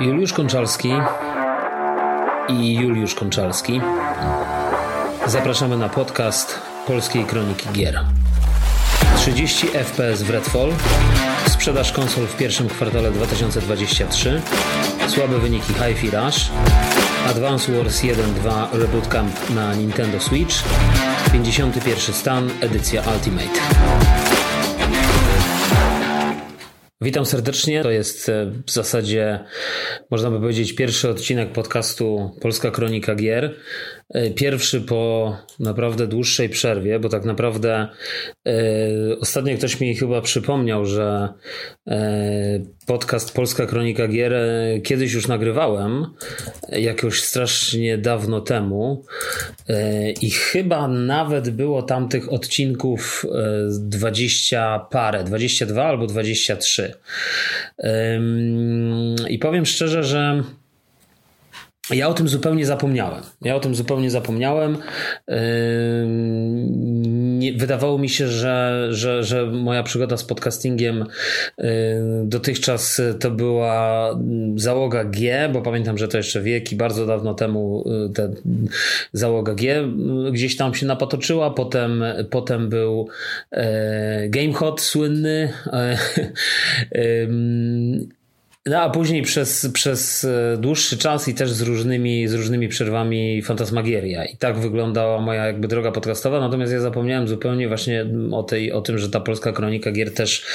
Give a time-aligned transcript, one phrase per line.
[0.00, 0.92] Juliusz Konczalski
[2.48, 3.80] i Juliusz Konczalski.
[5.26, 8.04] Zapraszamy na podcast Polskiej Kroniki Gier.
[9.16, 10.72] 30 FPS w Redfall,
[11.48, 14.42] sprzedaż konsol w pierwszym kwartale 2023,
[15.08, 16.50] słabe wyniki Hi-Fi Rush,
[17.26, 20.54] Advance Wars 1.2 Reboot Camp na Nintendo Switch,
[21.32, 24.27] 51 stan, edycja Ultimate.
[27.00, 27.82] Witam serdecznie.
[27.82, 29.44] To jest e, w zasadzie,
[30.10, 33.54] można by powiedzieć, pierwszy odcinek podcastu Polska Kronika Gier.
[34.08, 37.88] E, pierwszy po naprawdę dłuższej przerwie, bo tak naprawdę
[38.46, 38.52] e,
[39.20, 41.28] ostatnio ktoś mi chyba przypomniał, że
[42.86, 44.34] podcast Polska Kronika Gier
[44.84, 46.06] kiedyś już nagrywałem,
[46.68, 49.04] jakoś strasznie dawno temu
[50.22, 53.26] i chyba nawet było tam tych odcinków
[53.70, 56.87] 20 parę, 22 albo 23.
[59.28, 60.42] I powiem szczerze, że
[61.90, 63.22] ja o tym zupełnie zapomniałem.
[63.42, 64.78] Ja o tym zupełnie zapomniałem.
[67.56, 71.04] Wydawało mi się, że, że, że moja przygoda z podcastingiem
[72.24, 74.14] dotychczas to była
[74.56, 78.22] załoga G, bo pamiętam, że to jeszcze wieki, bardzo dawno temu y, ta
[79.12, 79.88] załoga G
[80.32, 81.50] gdzieś tam się napatoczyła.
[81.50, 83.08] Potem, potem był
[84.28, 85.52] GameHot słynny.
[88.68, 93.42] No a później przez, przez e, dłuższy czas i też z różnymi, z różnymi przerwami
[93.42, 94.24] Fantasmagieria.
[94.24, 98.80] I tak wyglądała moja jakby droga podcastowa, natomiast ja zapomniałem zupełnie właśnie o, tej, o
[98.80, 100.46] tym, że ta polska kronika gier też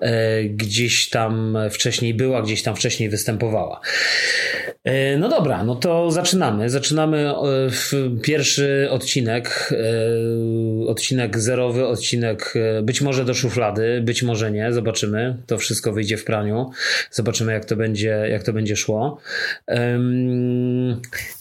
[0.00, 3.80] e, gdzieś tam wcześniej była, gdzieś tam wcześniej występowała.
[4.84, 6.70] E, no dobra, no to zaczynamy.
[6.70, 7.34] Zaczynamy e,
[8.22, 15.36] pierwszy odcinek, e, odcinek zerowy, odcinek być może do szuflady, być może nie, zobaczymy.
[15.46, 16.70] To wszystko wyjdzie w praniu.
[17.10, 19.18] Zobaczymy jak to będzie, jak to będzie szło.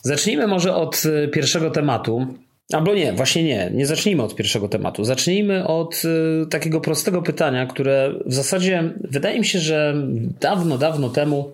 [0.01, 2.27] Zacznijmy może od pierwszego tematu.
[2.73, 5.03] Albo nie, właśnie nie, nie zacznijmy od pierwszego tematu.
[5.03, 6.01] Zacznijmy od
[6.49, 9.95] takiego prostego pytania, które w zasadzie wydaje mi się, że
[10.39, 11.51] dawno, dawno temu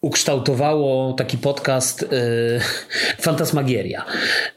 [0.00, 2.06] ukształtowało taki podcast y,
[3.20, 4.04] Fantasmagieria.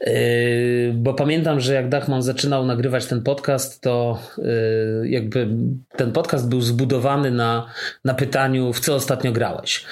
[0.06, 5.48] Y, bo pamiętam, że jak Dachman zaczynał nagrywać ten podcast, to y, jakby
[5.96, 7.66] ten podcast był zbudowany na,
[8.04, 9.84] na pytaniu, w co ostatnio grałeś.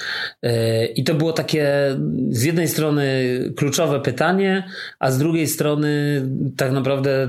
[0.95, 1.67] I to było takie
[2.29, 3.03] z jednej strony
[3.55, 4.63] kluczowe pytanie,
[4.99, 6.21] a z drugiej strony
[6.57, 7.27] tak naprawdę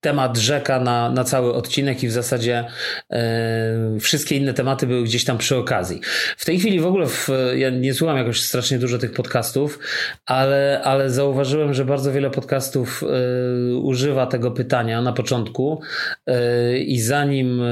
[0.00, 2.64] temat rzeka na, na cały odcinek i w zasadzie
[3.10, 6.00] e, wszystkie inne tematy były gdzieś tam przy okazji.
[6.36, 9.78] W tej chwili w ogóle w, ja nie słucham jakoś strasznie dużo tych podcastów,
[10.26, 15.80] ale, ale zauważyłem, że bardzo wiele podcastów e, używa tego pytania na początku
[16.26, 17.62] e, i zanim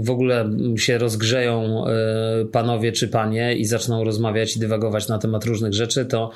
[0.00, 1.84] w ogóle się rozgrzeją
[2.52, 6.30] panowie czy panie i zaczną rozmawiać i dywagować na temat różnych rzeczy, to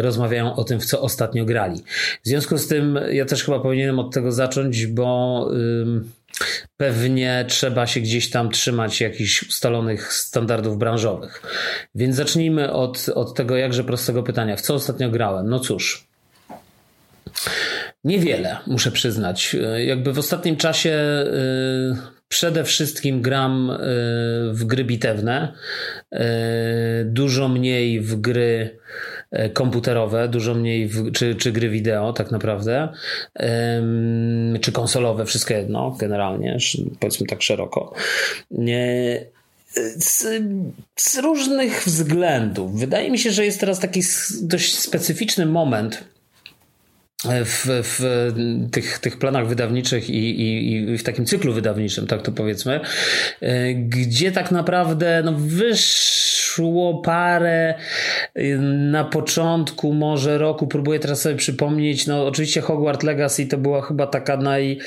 [0.00, 1.82] rozmawiają o tym, w co ostatnio grali.
[2.24, 5.50] W związku z tym ja też chyba powinienem od tego zacząć, bo
[6.76, 11.42] pewnie trzeba się gdzieś tam trzymać jakichś ustalonych standardów branżowych.
[11.94, 14.56] Więc zacznijmy od, od tego jakże prostego pytania.
[14.56, 15.48] W co ostatnio grałem?
[15.48, 16.08] No cóż.
[18.04, 19.56] Niewiele, muszę przyznać.
[19.86, 23.76] Jakby w ostatnim czasie y, przede wszystkim gram y,
[24.52, 25.52] w gry bitewne,
[26.14, 26.18] y,
[27.04, 28.78] dużo mniej w gry
[29.52, 32.88] komputerowe, dużo mniej, w, czy, czy gry wideo tak naprawdę,
[34.60, 36.58] czy konsolowe, wszystko jedno generalnie,
[37.00, 37.94] powiedzmy tak szeroko.
[39.96, 40.42] Z,
[40.96, 42.80] z różnych względów.
[42.80, 44.00] Wydaje mi się, że jest teraz taki
[44.42, 46.04] dość specyficzny moment
[47.24, 48.32] w, w
[48.70, 52.80] tych, tych planach wydawniczych i, i, i, w takim cyklu wydawniczym, tak to powiedzmy,
[53.40, 57.74] e, gdzie tak naprawdę no, wyszło parę
[58.38, 58.58] y,
[58.90, 64.06] na początku może roku, próbuję teraz sobie przypomnieć, no oczywiście Hogwarts Legacy to była chyba
[64.06, 64.78] taka naj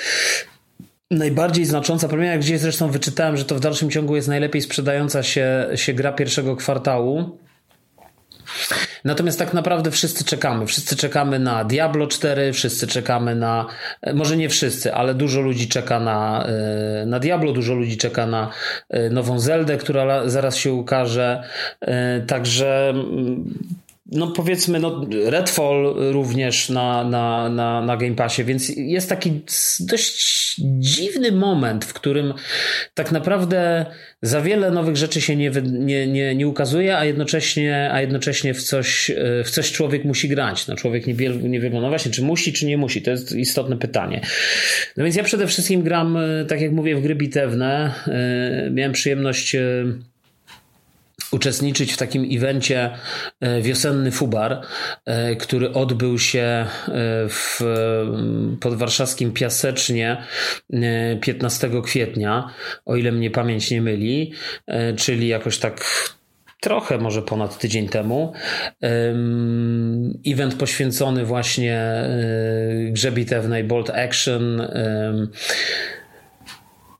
[1.11, 5.67] najbardziej znacząca premiera, gdzie zresztą wyczytałem, że to w dalszym ciągu jest najlepiej sprzedająca się,
[5.75, 7.37] się gra pierwszego kwartału.
[9.03, 10.65] Natomiast tak naprawdę wszyscy czekamy.
[10.65, 13.65] Wszyscy czekamy na Diablo 4, wszyscy czekamy na,
[14.01, 18.25] e, może nie wszyscy, ale dużo ludzi czeka na, e, na Diablo, dużo ludzi czeka
[18.25, 18.49] na
[18.89, 21.43] e, nową Zeldę, która zaraz się ukaże.
[22.27, 23.53] Także mm,
[24.13, 29.41] no powiedzmy, no Redfall również na, na, na, na Game Passie, więc jest taki
[29.79, 32.33] dość dziwny moment, w którym
[32.93, 33.85] tak naprawdę
[34.21, 38.63] za wiele nowych rzeczy się nie, nie, nie, nie ukazuje, a jednocześnie, a jednocześnie w,
[38.63, 39.11] coś,
[39.45, 40.67] w coś człowiek musi grać.
[40.67, 43.01] No człowiek nie, nie wie, no właśnie, czy musi, czy nie musi.
[43.01, 44.21] To jest istotne pytanie.
[44.97, 46.17] No więc ja przede wszystkim gram,
[46.47, 47.93] tak jak mówię, w gry bitewne.
[48.71, 49.55] Miałem przyjemność
[51.33, 52.91] uczestniczyć w takim evencie
[53.41, 54.61] e, wiosenny Fubar,
[55.05, 56.67] e, który odbył się e,
[57.29, 57.59] w
[58.59, 60.23] podwarszawskim Piasecznie
[61.21, 62.49] 15 kwietnia,
[62.85, 64.33] o ile mnie pamięć nie myli,
[64.97, 65.85] czyli jakoś tak
[66.61, 68.33] trochę może ponad tydzień temu.
[70.27, 72.03] Event poświęcony właśnie
[72.91, 74.61] grze bitewnej Bolt Action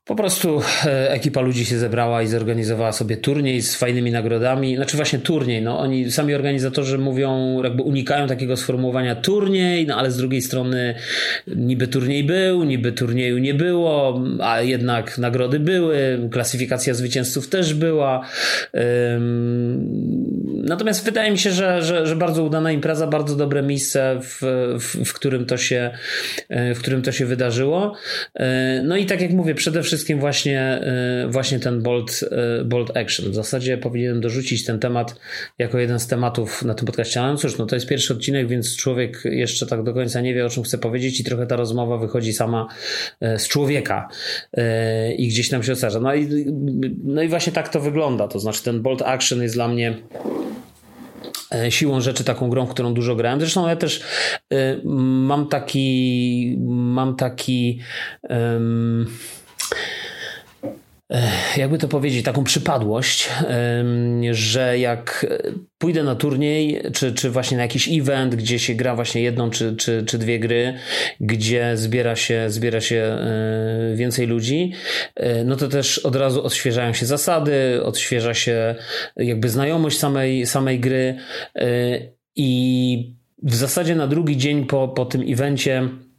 [0.06, 4.76] po prostu e, ekipa ludzi się zebrała i zorganizowała sobie turniej z fajnymi nagrodami.
[4.76, 10.12] Znaczy właśnie turniej, no oni sami organizatorzy mówią, jakby unikają takiego sformułowania turniej, no ale
[10.12, 10.96] z drugiej strony
[11.48, 18.26] niby turniej był, niby turnieju nie było, a jednak nagrody były, klasyfikacja zwycięzców też była.
[20.64, 24.38] Natomiast wydaje mi się, że, że, że bardzo udana impreza, bardzo dobre miejsce, w,
[24.80, 25.92] w, w, którym to się,
[26.50, 27.94] e, w którym to się wydarzyło.
[28.36, 32.20] E, no i tak jak mówię, przede wszystkim właśnie, e, właśnie ten bold,
[32.66, 33.32] bold action.
[33.32, 35.16] W zasadzie powinienem dorzucić ten temat
[35.60, 37.22] jako jeden z tematów na tym podcaście.
[37.22, 40.46] No cóż, no to jest pierwszy odcinek, więc człowiek jeszcze tak do końca nie wie,
[40.46, 42.68] o czym chce powiedzieć i trochę ta rozmowa wychodzi sama
[43.22, 44.08] z człowieka
[45.18, 46.00] i gdzieś nam się ostarza.
[46.00, 46.46] No i,
[47.04, 48.28] no i właśnie tak to wygląda.
[48.28, 49.98] To znaczy ten bold action jest dla mnie
[51.70, 53.40] siłą rzeczy taką grą, którą dużo grałem.
[53.40, 54.04] Zresztą ja też
[54.84, 57.80] mam taki mam taki
[58.30, 59.08] um,
[61.58, 63.30] jakby to powiedzieć, taką przypadłość,
[64.32, 65.26] że jak
[65.78, 69.76] pójdę na turniej, czy, czy właśnie na jakiś event, gdzie się gra właśnie jedną czy,
[69.76, 70.74] czy, czy dwie gry,
[71.20, 74.72] gdzie zbiera się, zbiera się e, więcej ludzi,
[75.16, 78.76] e, no to też od razu odświeżają się zasady, odświeża się
[79.18, 81.18] jakby znajomość samej, samej gry
[81.56, 81.66] e,
[82.36, 86.13] i w zasadzie na drugi dzień po, po tym evencie E,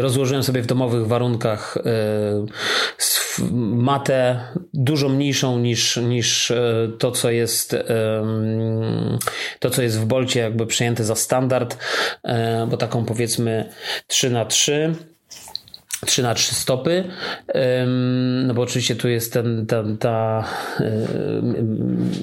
[0.00, 1.82] rozłożyłem sobie w domowych warunkach e,
[3.60, 4.40] matę
[4.74, 7.76] dużo mniejszą niż, niż e, to, co jest
[9.58, 11.78] to, co jest w Bolcie jakby przyjęte za standard,
[12.68, 13.68] bo taką powiedzmy
[14.06, 14.94] 3 na 3
[16.06, 17.04] 3 na 3 stopy,
[18.46, 20.44] no bo oczywiście tu jest ten, ten ta,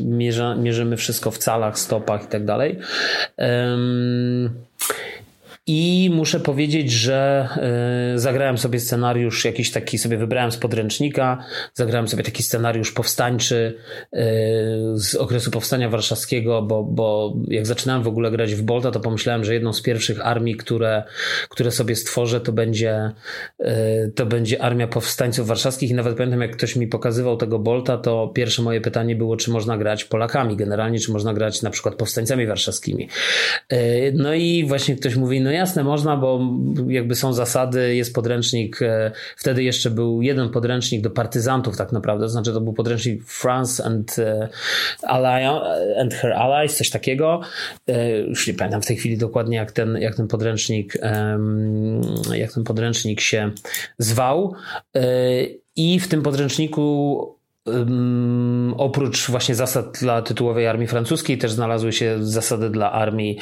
[0.02, 2.80] mierza, mierzymy wszystko w calach, stopach i tak dalej.
[5.68, 7.48] I muszę powiedzieć, że
[8.16, 11.44] y, zagrałem sobie scenariusz, jakiś taki sobie wybrałem z podręcznika,
[11.74, 13.78] zagrałem sobie taki scenariusz powstańczy
[14.14, 14.20] y,
[14.96, 19.44] z okresu powstania warszawskiego, bo, bo jak zaczynałem w ogóle grać w Bolta, to pomyślałem,
[19.44, 21.04] że jedną z pierwszych armii, które,
[21.50, 23.12] które sobie stworzę, to będzie,
[23.60, 25.90] y, to będzie armia powstańców warszawskich.
[25.90, 29.52] I nawet pamiętam, jak ktoś mi pokazywał tego Bolta, to pierwsze moje pytanie było, czy
[29.52, 33.10] można grać Polakami generalnie, czy można grać na przykład powstańcami warszawskimi.
[34.14, 36.40] No i właśnie ktoś mówi, no ja jasne, można, bo
[36.88, 42.26] jakby są zasady, jest podręcznik, e, wtedy jeszcze był jeden podręcznik do partyzantów tak naprawdę,
[42.26, 44.50] to znaczy to był podręcznik France and, e,
[46.00, 47.42] and Her Allies, coś takiego.
[47.88, 50.98] E, już nie pamiętam w tej chwili dokładnie jak ten, jak ten podręcznik
[52.34, 53.52] jak ten podręcznik się
[53.98, 54.54] zwał.
[55.76, 57.41] I w tym podręczniku
[58.78, 63.40] Oprócz właśnie zasad dla tytułowej armii francuskiej, też znalazły się zasady dla armii,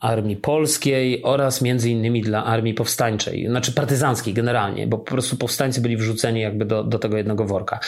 [0.00, 5.80] armii polskiej oraz między innymi dla armii powstańczej, znaczy partyzanckiej generalnie, bo po prostu powstańcy
[5.80, 7.80] byli wrzuceni jakby do, do tego jednego worka.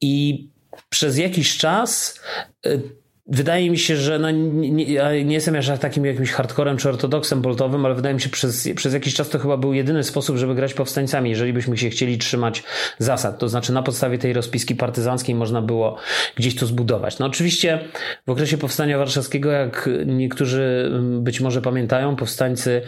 [0.00, 0.46] I
[0.88, 2.20] przez jakiś czas
[2.66, 7.42] y, Wydaje mi się, że no nie, nie, jestem jeszcze takim jakimś hardcorem czy ortodoksem
[7.42, 10.36] boltowym, ale wydaje mi się, że przez, przez jakiś czas to chyba był jedyny sposób,
[10.36, 12.62] żeby grać powstańcami, jeżeli byśmy się chcieli trzymać
[12.98, 13.38] zasad.
[13.38, 15.96] To znaczy na podstawie tej rozpiski partyzanckiej można było
[16.36, 17.18] gdzieś to zbudować.
[17.18, 17.78] No oczywiście
[18.26, 22.82] w okresie powstania warszawskiego, jak niektórzy być może pamiętają, powstańcy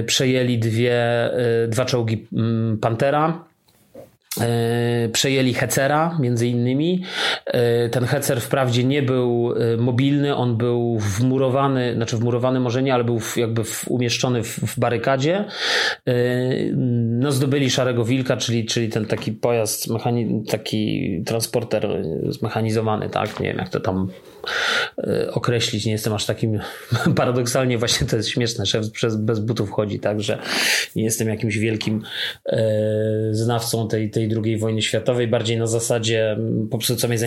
[0.00, 1.30] y, przejęli dwie,
[1.64, 3.49] y, dwa czołgi mm, Pantera,
[5.12, 7.02] przejęli Hecera między innymi.
[7.46, 12.94] E, ten Hecer wprawdzie nie był e, mobilny, on był wmurowany, znaczy wmurowany może nie,
[12.94, 15.44] ale był jakby umieszczony w, barykadzie.
[17.06, 19.88] No zdobyli Szarego Wilka, czyli, czyli ten taki pojazd,
[20.48, 23.40] taki transporter zmechanizowany, tak?
[23.40, 24.08] Nie wiem jak to tam
[25.32, 26.60] określić, nie jestem aż takim
[27.16, 30.38] paradoksalnie właśnie to jest śmieszne, szef przez, bez butów chodzi, także
[30.96, 32.02] nie jestem jakimś wielkim
[33.30, 37.18] znawcą tej, tej II wojny światowej, bardziej na zasadzie mm, po prostu co mnie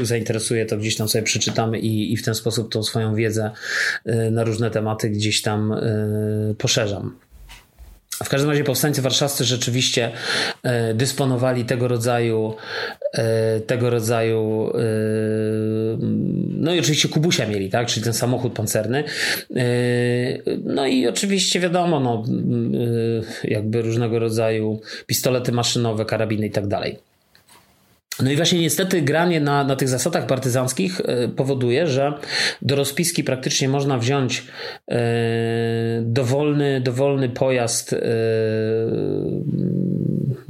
[0.00, 3.50] zainteresuje, to gdzieś tam sobie przeczytamy i, i w ten sposób tą swoją wiedzę
[4.06, 7.25] y, na różne tematy gdzieś tam y, poszerzam.
[8.24, 10.12] W każdym razie powstańcy warszawscy rzeczywiście
[10.90, 12.54] y, dysponowali tego rodzaju
[13.66, 14.72] tego rodzaju
[16.48, 19.04] no i oczywiście Kubusia mieli, tak, czyli ten samochód pancerny.
[20.64, 22.24] No i oczywiście wiadomo, no,
[23.44, 26.98] jakby różnego rodzaju pistolety maszynowe, karabiny i tak dalej.
[28.22, 32.12] No i właśnie niestety granie na, na tych zasadach partyzanckich e, powoduje, że
[32.62, 34.44] do rozpiski praktycznie można wziąć
[34.88, 34.96] e,
[36.02, 37.98] dowolny, dowolny pojazd, e,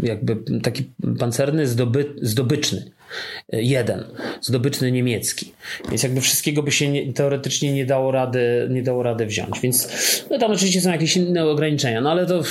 [0.07, 0.85] jakby taki
[1.19, 2.91] pancerny, zdoby, zdobyczny
[3.53, 4.05] jeden,
[4.41, 5.53] zdobyczny niemiecki.
[5.89, 9.61] Więc jakby wszystkiego by się nie, teoretycznie nie dało, rady, nie dało rady wziąć.
[9.61, 9.89] Więc
[10.31, 12.43] no tam oczywiście są jakieś inne ograniczenia, no ale to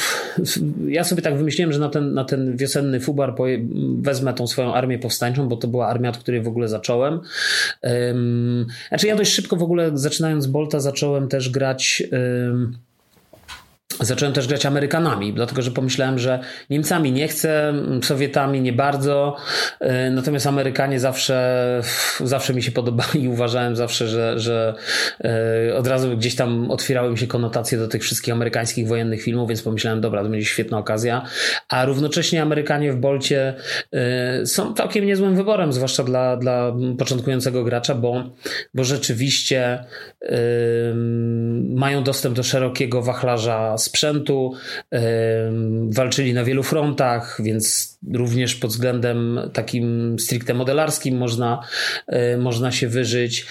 [0.88, 3.36] ja sobie tak wymyśliłem, że na ten, na ten wiosenny fubar
[4.00, 7.20] wezmę tą swoją armię powstańczą, bo to była armia, od której w ogóle zacząłem.
[7.82, 12.78] Um, znaczy ja dość szybko w ogóle zaczynając Bolta zacząłem też grać um,
[14.00, 17.74] Zacząłem też grać Amerykanami, dlatego że pomyślałem, że Niemcami nie chcę,
[18.04, 19.36] Sowietami nie bardzo,
[19.80, 21.82] e, natomiast Amerykanie zawsze,
[22.24, 24.74] zawsze mi się podobali i uważałem zawsze, że, że
[25.24, 29.50] e, od razu gdzieś tam otwierały mi się konotacje do tych wszystkich amerykańskich wojennych filmów,
[29.50, 31.26] więc pomyślałem, dobra, to będzie świetna okazja.
[31.70, 33.54] A równocześnie Amerykanie w Bolcie
[33.94, 38.24] e, są całkiem niezłym wyborem, zwłaszcza dla, dla początkującego gracza, bo,
[38.74, 39.86] bo rzeczywiście
[41.76, 44.54] mają dostęp do szerokiego wachlarza sprzętu,
[45.90, 51.60] walczyli na wielu frontach, więc również pod względem takim stricte modelarskim można,
[52.08, 53.46] e, można się wyżyć.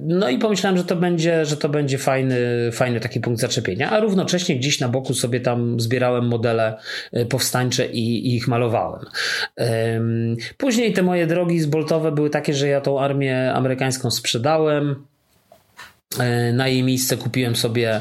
[0.00, 2.36] No i pomyślałem, że to będzie, że to będzie fajny,
[2.72, 6.76] fajny taki punkt zaczepienia, a równocześnie gdzieś na boku sobie tam zbierałem modele
[7.12, 9.04] e, powstańcze i, i ich malowałem.
[10.56, 15.04] Później te moje drogi zboltowe były takie, że ja tą armię amerykańską sprzedałem.
[16.18, 18.00] E, na jej miejsce kupiłem sobie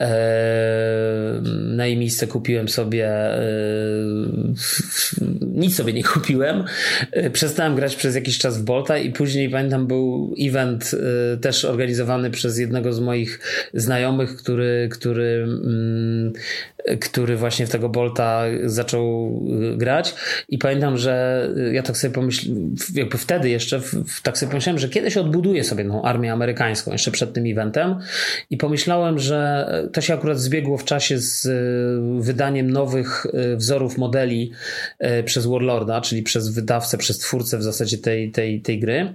[0.00, 3.42] e, na jej miejsce kupiłem sobie e,
[5.40, 6.64] nic sobie nie kupiłem.
[7.32, 10.90] Przestałem grać przez jakiś czas w Bolta i później pamiętam był event
[11.40, 13.40] też organizowany przez jednego z moich
[13.74, 16.32] znajomych, który, który mm,
[17.00, 19.40] który właśnie w tego Bolta zaczął
[19.76, 20.14] grać
[20.48, 23.80] i pamiętam, że ja tak sobie pomyślałem, jakby wtedy jeszcze,
[24.22, 27.98] tak sobie pomyślałem, że kiedyś odbuduję sobie tą armię amerykańską jeszcze przed tym eventem
[28.50, 33.98] i pomyślałem, że to się akurat zbiegło w czasie z y, wydaniem nowych y, wzorów
[33.98, 34.52] modeli
[35.24, 39.12] przez Warlorda, czyli przez wydawcę, przez twórcę w zasadzie tej, tej, tej gry.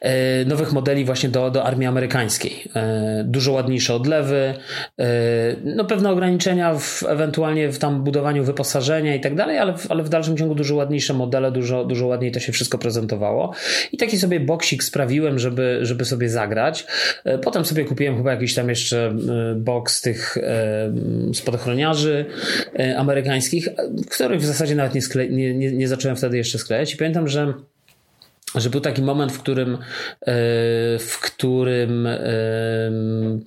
[0.00, 2.64] E, nowych modeli właśnie do, do armii amerykańskiej.
[2.76, 4.54] E, dużo ładniejsze odlewy,
[4.98, 5.04] e,
[5.64, 10.08] no pewne ograniczenia w, ewentualnie w tam budowaniu wyposażenia i tak dalej, ale, ale w
[10.08, 13.54] dalszym ciągu dużo ładniejsze modele, dużo, dużo ładniej to się wszystko prezentowało.
[13.92, 16.86] I taki sobie boksik sprawiłem, żeby, żeby sobie zagrać.
[17.42, 19.16] Potem sobie kupiłem chyba jakiś tam jeszcze
[19.56, 20.38] boks tych
[21.34, 22.24] spadochroniarzy
[22.96, 23.68] amerykańskich,
[24.10, 26.94] których w zasadzie nawet nie, skle, nie, nie, nie zacząłem wtedy jeszcze sklejać.
[26.94, 27.54] I pamiętam, że
[28.54, 29.78] że był taki moment, w którym, e,
[30.98, 32.20] w którym e,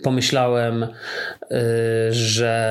[0.03, 0.87] pomyślałem, e,
[2.11, 2.61] że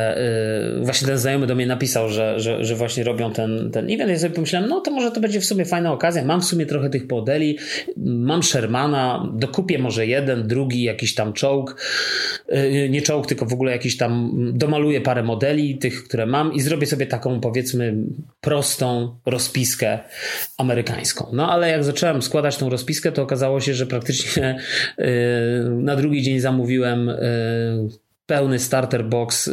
[0.82, 4.10] właśnie ten znajomy do mnie napisał, że, że, że właśnie robią ten, ten event.
[4.10, 6.25] Ja sobie pomyślałem, no to może to będzie w sumie fajna okazja.
[6.25, 7.58] Mam w sumie trochę tych modeli,
[7.96, 11.82] mam Shermana, dokupię może jeden, drugi, jakiś tam czołg,
[12.90, 16.87] nie czołg, tylko w ogóle jakiś tam, domaluję parę modeli, tych, które mam i zrobię
[16.87, 17.94] sobie taką powiedzmy
[18.40, 19.99] prostą rozpiskę
[20.58, 21.26] amerykańską.
[21.32, 24.59] No ale jak zacząłem składać tą rozpiskę, to okazało się, że praktycznie
[24.99, 25.09] e,
[25.71, 27.19] na drugi dzień zamówiłem e,
[28.27, 29.53] pełny starter box e,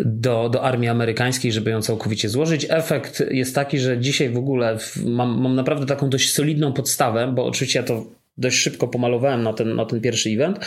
[0.00, 2.66] do, do armii amerykańskiej, żeby ją całkowicie złożyć.
[2.68, 7.46] Efekt jest taki, że dzisiaj w ogóle mam, mam naprawdę taką dość solidną podstawę, bo
[7.46, 8.06] oczywiście ja to
[8.38, 10.58] dość szybko pomalowałem na ten, na ten pierwszy event.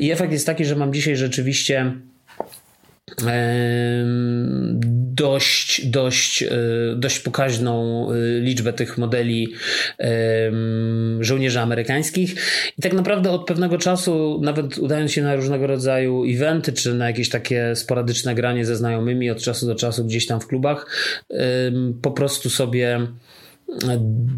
[0.00, 1.92] I efekt jest taki, że mam dzisiaj rzeczywiście
[5.14, 6.48] dość, dość, e,
[6.96, 9.54] dość pokaźną e, liczbę tych modeli
[11.20, 12.34] żołnierzy amerykańskich.
[12.78, 17.06] I tak naprawdę od pewnego czasu, nawet udając się na różnego rodzaju eventy, czy na
[17.06, 20.86] jakieś takie sporadyczne granie ze znajomymi od czasu do czasu gdzieś tam w klubach,
[22.02, 23.06] po prostu sobie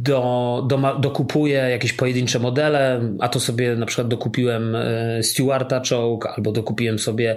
[0.02, 6.26] do, do, dokupuję jakieś pojedyncze modele, a to sobie na przykład dokupiłem e, Stewarta czołg,
[6.26, 7.36] albo dokupiłem sobie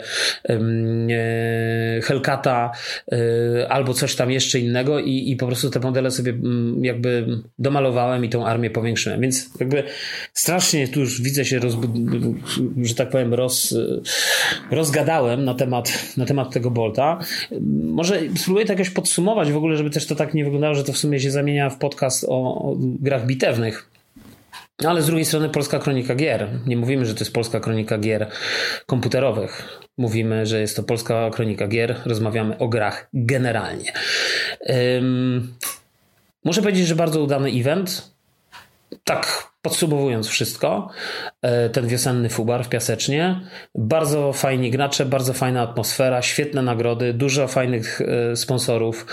[0.49, 0.59] e,
[2.01, 2.71] Hellcata,
[3.11, 3.17] e,
[3.69, 7.27] albo coś tam jeszcze innego i, i po prostu te modele sobie mm, jakby
[7.59, 9.21] domalowałem i tą armię powiększyłem.
[9.21, 9.83] Więc jakby
[10.33, 11.59] strasznie tu już widzę się,
[12.83, 13.75] że tak powiem, roz,
[14.71, 17.19] rozgadałem na temat, na temat tego Bolta.
[17.81, 20.93] Może spróbuję to jakoś podsumować w ogóle, żeby też to tak nie wyglądało, że to
[20.93, 23.89] w sumie się zamienia w podcast o, o grach bitewnych.
[24.85, 26.49] Ale z drugiej strony polska kronika gier.
[26.65, 28.27] Nie mówimy, że to jest polska kronika gier
[28.85, 29.79] komputerowych.
[29.97, 31.95] Mówimy, że jest to polska kronika gier.
[32.05, 33.93] Rozmawiamy o grach generalnie.
[34.59, 35.53] Um,
[36.45, 38.11] muszę powiedzieć, że bardzo udany event.
[39.03, 40.89] Tak Podsumowując wszystko,
[41.41, 43.41] e, ten wiosenny fubar w Piasecznie,
[43.75, 49.05] bardzo fajni gracze, bardzo fajna atmosfera, świetne nagrody, dużo fajnych e, sponsorów.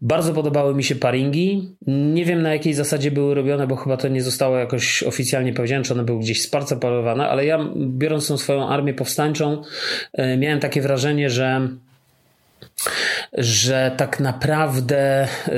[0.00, 1.76] Bardzo podobały mi się paringi.
[1.86, 5.84] Nie wiem na jakiej zasadzie były robione, bo chyba to nie zostało jakoś oficjalnie powiedziane,
[5.84, 9.62] czy one były gdzieś sparceparowane, ale ja biorąc tą swoją armię powstańczą,
[10.12, 11.68] e, miałem takie wrażenie, że
[13.32, 15.54] że tak naprawdę yy,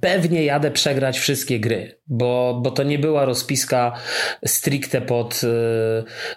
[0.00, 3.92] pewnie jadę przegrać wszystkie gry bo, bo to nie była rozpiska
[4.46, 5.40] stricte pod,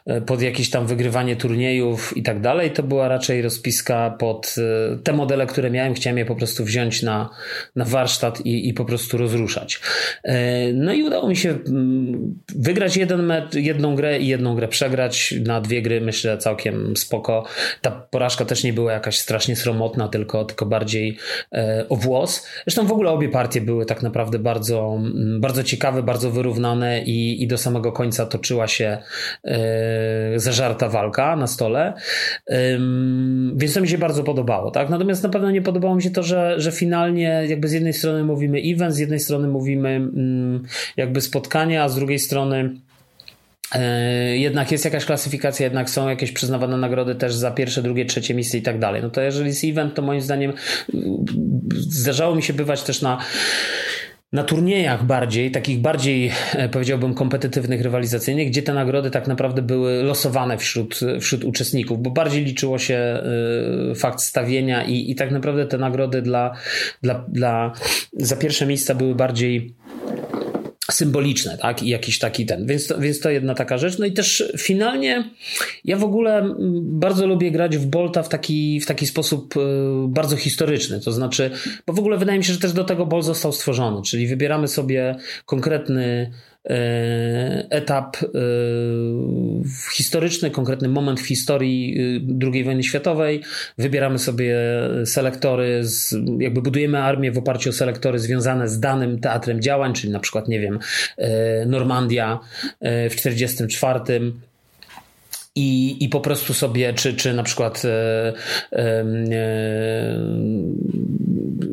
[0.08, 2.72] e, pod jakieś tam wygrywanie turniejów i tak dalej.
[2.72, 5.94] To była raczej rozpiska pod e, te modele, które miałem.
[5.94, 7.29] Chciałem je po prostu wziąć na,
[7.75, 9.79] na warsztat i, i po prostu rozruszać.
[10.24, 15.34] E, no i udało mi się mm, wygrać jeden jedną grę i jedną grę przegrać.
[15.46, 17.46] Na dwie gry myślę całkiem spoko.
[17.82, 19.75] Ta porażka też nie była jakaś strasznie sromotna,
[20.12, 21.17] tylko, tylko bardziej
[21.89, 22.48] o włos.
[22.67, 27.44] Zresztą w ogóle obie partie były tak naprawdę bardzo, mm, bardzo ciekawe, bardzo wyrównane i,
[27.44, 28.98] i do samego końca toczyła się
[29.44, 29.53] yy,
[30.36, 31.94] zażarta walka na stole.
[33.55, 34.72] Więc to mi się bardzo podobało.
[34.72, 34.89] Tak?
[34.89, 38.24] Natomiast na pewno nie podobało mi się to, że, że finalnie jakby z jednej strony
[38.24, 42.84] mówimy event, z jednej strony mówimy yy, jakby spotkanie, a z drugiej strony e,
[44.34, 48.57] jednak jest jakaś klasyfikacja, jednak są jakieś przyznawane nagrody też za pierwsze, drugie, trzecie miejsce
[48.57, 49.01] i tak dalej.
[49.01, 50.53] No to jeżeli jest event, to moim zdaniem
[51.75, 53.17] zdarzało mi się bywać też na
[54.36, 60.03] na turniejach bardziej, takich bardziej e, powiedziałbym kompetytywnych, rywalizacyjnych, gdzie te nagrody tak naprawdę były
[60.03, 65.65] losowane wśród, wśród uczestników, bo bardziej liczyło się e, fakt stawienia i, i tak naprawdę
[65.65, 66.53] te nagrody dla,
[67.01, 67.74] dla, dla
[68.13, 69.74] za pierwsze miejsca były bardziej
[70.91, 71.83] symboliczne, tak?
[71.83, 72.65] I jakiś taki ten.
[72.65, 73.97] Więc to, więc to jedna taka rzecz.
[73.99, 75.29] No i też finalnie
[75.85, 79.59] ja w ogóle bardzo lubię grać w Bolta w taki, w taki sposób e,
[80.07, 80.99] bardzo historyczny.
[80.99, 81.51] To znaczy,
[81.87, 84.67] bo w ogóle wydaje mi się, że też do tego Bolt został stworzony, czyli wybieramy
[84.67, 85.15] sobie
[85.45, 86.31] konkretny
[87.69, 88.27] etap e,
[89.93, 91.98] historyczny, konkretny moment w historii
[92.43, 93.43] e, II wojny światowej.
[93.77, 94.55] Wybieramy sobie
[95.05, 100.13] selektory, z, jakby budujemy armię w oparciu o selektory związane z danym teatrem działań, czyli
[100.13, 100.79] na przykład, nie wiem,
[101.66, 102.39] Normandia
[102.81, 104.31] w 1944
[105.55, 108.33] i, i po prostu sobie, czy, czy na przykład e,
[108.72, 109.05] e,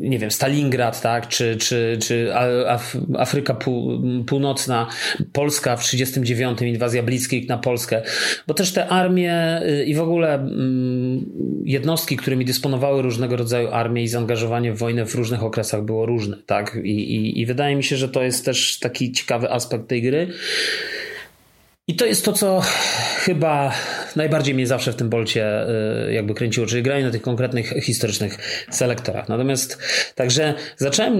[0.03, 2.35] nie wiem, Stalingrad, tak, czy, czy, czy
[2.67, 4.87] Af Afryka Pół, Północna,
[5.33, 8.01] Polska w 39, inwazja Blitzkrieg na Polskę,
[8.47, 11.25] bo też te armie y, i w ogóle mm,
[11.65, 16.37] jednostki, którymi dysponowały różnego rodzaju armie i zaangażowanie w wojnę w różnych okresach było różne,
[16.45, 20.01] tak, i, i, i wydaje mi się, że to jest też taki ciekawy aspekt tej
[20.01, 20.27] gry.
[21.87, 22.61] I to jest to, co
[23.17, 23.71] chyba
[24.15, 25.69] najbardziej mnie zawsze w tym bolcie
[26.07, 28.37] y, jakby kręciło, czyli granie na tych konkretnych historycznych
[28.69, 29.29] selektorach.
[29.29, 29.77] Natomiast
[30.15, 31.13] także zacząłem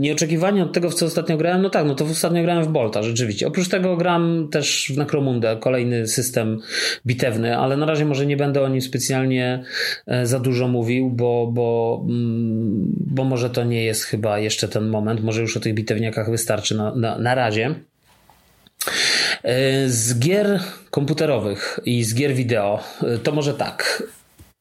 [0.00, 1.62] nieoczekiwanie od tego, w co ostatnio grałem.
[1.62, 3.46] No tak, no to ostatnio grałem w Bolta, rzeczywiście.
[3.46, 6.60] Oprócz tego gram też w Necromundę, kolejny system
[7.06, 9.64] bitewny, ale na razie może nie będę o nim specjalnie
[10.06, 14.88] e, za dużo mówił, bo, bo, mm, bo może to nie jest chyba jeszcze ten
[14.88, 15.24] moment.
[15.24, 17.74] Może już o tych bitewniakach wystarczy na, na, na razie.
[19.44, 20.60] E, z gier
[20.90, 24.02] komputerowych i z gier wideo e, to może tak.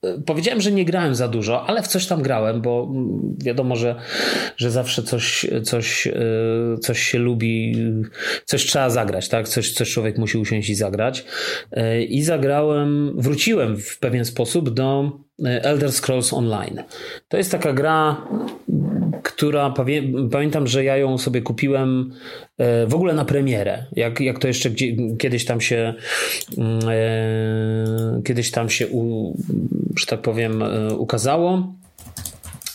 [0.04, 3.76] E, powiedziałem, że nie grałem za dużo, ale w coś tam grałem, bo mm, wiadomo,
[3.76, 3.96] że,
[4.58, 6.08] że zawsze coś, coś,
[6.82, 7.76] coś się lubi,
[8.46, 9.48] coś trzeba zagrać, tak?
[9.48, 11.26] Coś, coś człowiek musi usiąść i zagrać.
[12.10, 15.12] I zagrałem, wróciłem w pewien sposób do
[15.46, 16.84] Elder Scrolls Online.
[17.28, 18.28] To jest taka gra,
[19.36, 19.74] która
[20.32, 22.14] pamiętam, że ja ją sobie kupiłem
[22.58, 23.86] e, w ogóle na premierę.
[23.96, 24.70] Jak, jak to jeszcze
[25.20, 25.94] kiedyś tam się
[26.58, 29.34] mm, e, kiedyś tam się, u,
[30.00, 31.74] że tak powiem, e, ukazało.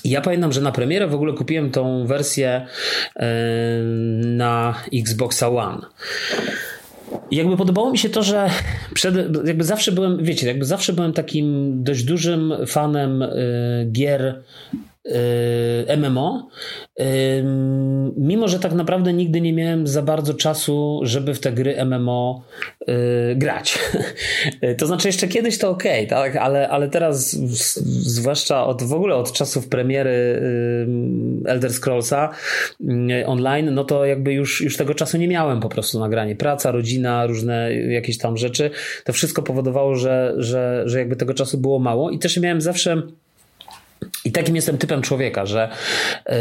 [0.05, 2.67] Ja pamiętam, że na premierę w ogóle kupiłem tą wersję
[4.25, 5.87] na Xboxa One.
[7.31, 8.51] Jakby podobało mi się to, że
[8.95, 9.15] przed,
[9.47, 13.25] jakby zawsze byłem, wiecie, jakby zawsze byłem takim dość dużym fanem
[13.93, 14.43] gier
[15.97, 16.49] MMO,
[18.17, 22.43] mimo że tak naprawdę nigdy nie miałem za bardzo czasu, żeby w te gry MMO
[22.89, 22.95] y,
[23.37, 23.79] grać.
[24.79, 26.37] To znaczy jeszcze kiedyś to ok, tak?
[26.37, 27.31] ale, ale teraz
[27.87, 30.43] zwłaszcza od w ogóle od czasów premiery
[31.45, 32.31] Elder Scrollsa
[33.27, 36.37] online, no to jakby już, już tego czasu nie miałem po prostu na granie.
[36.37, 38.71] Praca, rodzina, różne jakieś tam rzeczy,
[39.05, 43.03] to wszystko powodowało, że, że, że jakby tego czasu było mało i też miałem zawsze
[44.25, 45.69] I takim jestem typem człowieka, że
[46.29, 46.35] yy,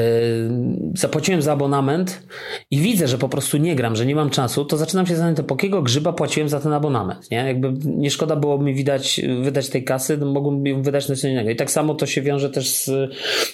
[0.93, 2.23] zapłaciłem za abonament
[2.71, 5.45] i widzę, że po prostu nie gram, że nie mam czasu, to zaczynam się zastanawiać,
[5.45, 7.31] po jakiego grzyba płaciłem za ten abonament.
[7.31, 7.37] Nie?
[7.37, 11.49] Jakby nie szkoda było mi widać, wydać tej kasy, mógłbym ją wydać na coś innego.
[11.49, 12.91] I tak samo to się wiąże też z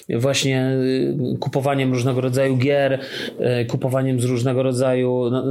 [0.08, 0.76] właśnie
[1.34, 3.00] y, kupowaniem różnego rodzaju gier,
[3.38, 5.44] yy, kupowaniem z różnego rodzaju, no,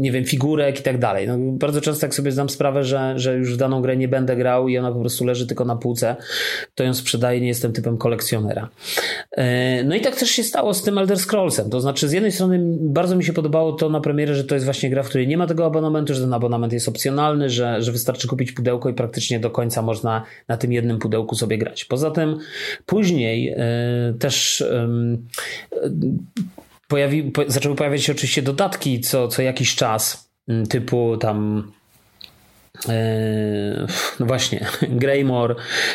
[0.00, 1.28] nie wiem, figurek i tak dalej.
[1.28, 4.36] No, bardzo często jak sobie zdam sprawę, że, że już w daną grę nie będę
[4.36, 6.16] grał i ona po prostu leży tylko na półce,
[6.74, 8.68] to ją sprzedaję, nie jestem typem kolekcjonera.
[9.32, 11.70] E, no i tak też się stało z tym Elder Scrollsem.
[11.70, 14.64] To znaczy, z jednej strony bardzo mi się podobało to na premierze, że to jest
[14.64, 17.92] właśnie gra, w której nie ma tego abonamentu, że ten abonament jest opcjonalny, że, że
[17.92, 21.84] wystarczy kupić pudełko i praktycznie do końca można na tym jednym pudełku sobie grać.
[21.84, 22.38] Poza tym
[22.86, 24.64] później e, też
[26.88, 30.28] pojawi, po, zaczęły pojawiać się oczywiście dodatki co, co jakiś czas,
[30.68, 31.64] typu tam
[34.20, 35.54] no właśnie, Greymore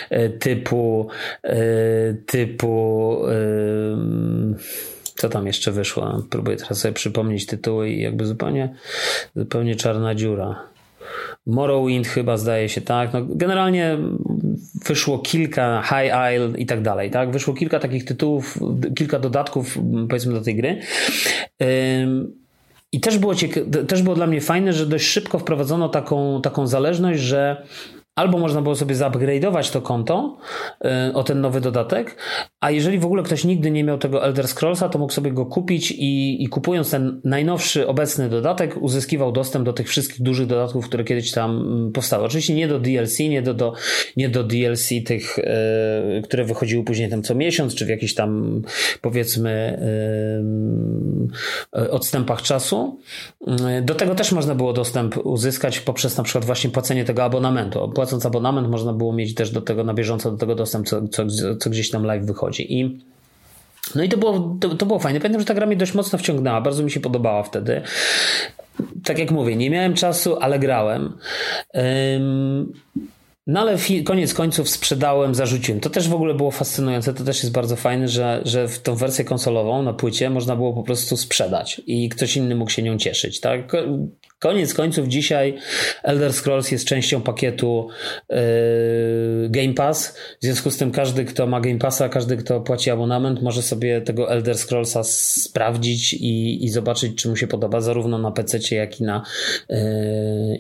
[0.09, 1.07] e, typu
[1.43, 1.55] e,
[2.25, 3.17] typu
[5.15, 6.23] co tam jeszcze wyszło?
[6.29, 8.75] Próbuję teraz sobie przypomnieć tytuły i jakby zupełnie
[9.35, 10.73] zupełnie czarna dziura.
[11.45, 13.13] Morrowind chyba zdaje się tak.
[13.13, 13.97] No, generalnie
[14.87, 17.31] wyszło kilka High Isle i tak dalej, tak?
[17.31, 18.59] Wyszło kilka takich tytułów,
[18.95, 19.77] kilka dodatków
[20.09, 20.79] powiedzmy do tej gry.
[22.93, 23.33] I też było,
[23.87, 27.65] też było dla mnie fajne, że dość szybko wprowadzono taką, taką zależność, że
[28.15, 30.37] Albo można było sobie zaupgrade'ować to konto
[31.09, 32.15] y, o ten nowy dodatek,
[32.61, 35.45] a jeżeli w ogóle ktoś nigdy nie miał tego Elder Scrollsa, to mógł sobie go
[35.45, 40.87] kupić i, i kupując ten najnowszy, obecny dodatek, uzyskiwał dostęp do tych wszystkich dużych dodatków,
[40.87, 42.23] które kiedyś tam mm, powstały.
[42.23, 43.73] Oczywiście nie do DLC, nie do, do,
[44.17, 45.43] nie do DLC tych, y,
[46.23, 48.61] które wychodziły później tam co miesiąc, czy w jakichś tam
[49.01, 49.79] powiedzmy
[51.77, 52.99] y, odstępach czasu.
[53.81, 58.25] Do tego też można było dostęp uzyskać poprzez na przykład właśnie płacenie tego abonamentu płacąc
[58.25, 61.23] abonament można było mieć też do tego na bieżąco do tego dostęp, co, co,
[61.59, 62.73] co gdzieś tam live wychodzi.
[62.79, 62.99] I
[63.95, 65.19] no i to było, to, to było fajne.
[65.19, 67.81] Pamiętam, że ta gra mnie dość mocno wciągnęła, bardzo mi się podobała wtedy.
[69.03, 71.17] Tak jak mówię, nie miałem czasu, ale grałem.
[71.73, 72.73] Um,
[73.47, 75.81] no ale koniec końców sprzedałem, zarzuciłem.
[75.81, 78.95] To też w ogóle było fascynujące, to też jest bardzo fajne, że, że w tą
[78.95, 82.97] wersję konsolową na płycie można było po prostu sprzedać i ktoś inny mógł się nią
[82.97, 83.39] cieszyć.
[83.39, 83.71] Tak?
[84.43, 85.57] Koniec końców dzisiaj
[86.03, 87.87] Elder Scrolls jest częścią pakietu
[88.29, 88.37] yy,
[89.49, 90.17] Game Pass.
[90.41, 94.01] W związku z tym każdy, kto ma Game Passa, każdy, kto płaci abonament, może sobie
[94.01, 99.01] tego Elder Scrollsa sprawdzić i, i zobaczyć, czy mu się podoba zarówno na PC, jak
[99.01, 99.23] i na
[99.69, 99.77] yy,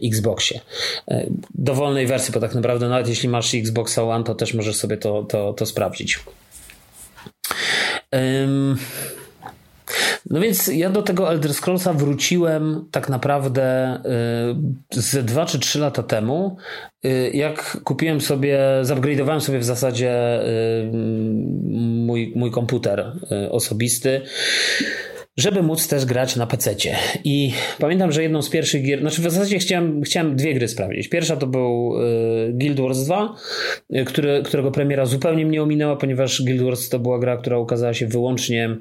[0.03, 0.59] Xboxie.
[1.07, 4.97] Yy, dowolnej wersji, bo tak naprawdę nawet jeśli masz Xbox One, to też możesz sobie
[4.97, 6.19] to, to, to sprawdzić.
[10.29, 13.95] No więc ja do tego Elder Scrollsa wróciłem tak naprawdę
[14.95, 16.57] y, z dwa czy trzy lata temu,
[17.05, 20.91] y, jak kupiłem sobie, zupgrade'owałem sobie w zasadzie y,
[22.05, 23.11] mój, mój komputer
[23.49, 24.21] osobisty
[25.37, 26.75] żeby móc też grać na PC.
[27.23, 31.09] I pamiętam, że jedną z pierwszych gier, znaczy w zasadzie chciałem, chciałem dwie gry sprawdzić.
[31.09, 31.93] Pierwsza to był
[32.49, 33.35] Guild Wars 2,
[34.05, 38.07] który, którego premiera zupełnie mnie ominęła, ponieważ Guild Wars to była gra, która ukazała się
[38.07, 38.77] wyłącznie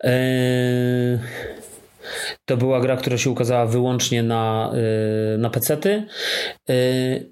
[0.00, 1.18] Eee,
[2.44, 6.06] to była gra, która się ukazała wyłącznie na, eee, na PC-ty.
[6.68, 7.30] Eee,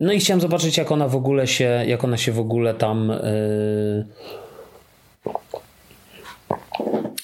[0.00, 3.12] no i chciałem zobaczyć, jak ona w ogóle się, jak ona się w ogóle tam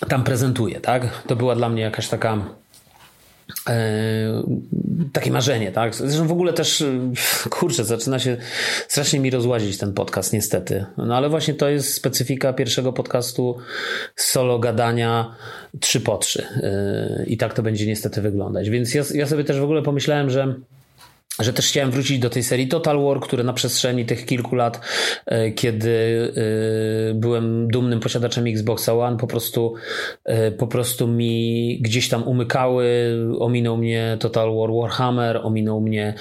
[0.08, 1.22] tam prezentuje, tak?
[1.26, 2.38] To była dla mnie jakaś taka
[5.12, 5.94] takie marzenie, tak?
[5.94, 6.84] Zresztą w ogóle też,
[7.50, 8.36] kurczę, zaczyna się
[8.88, 10.84] strasznie mi rozłazić ten podcast, niestety.
[10.96, 13.56] No ale właśnie to jest specyfika pierwszego podcastu
[14.16, 15.34] solo gadania
[15.80, 16.46] trzy po trzy.
[17.26, 18.70] I tak to będzie niestety wyglądać.
[18.70, 20.54] Więc ja, ja sobie też w ogóle pomyślałem, że
[21.38, 24.80] że też chciałem wrócić do tej serii Total War, które na przestrzeni tych kilku lat,
[25.26, 26.32] e, kiedy
[27.10, 29.74] e, byłem dumnym posiadaczem Xboxa One, po prostu,
[30.24, 32.86] e, po prostu mi gdzieś tam umykały.
[33.38, 36.14] Ominął mnie Total War Warhammer, ominął mnie,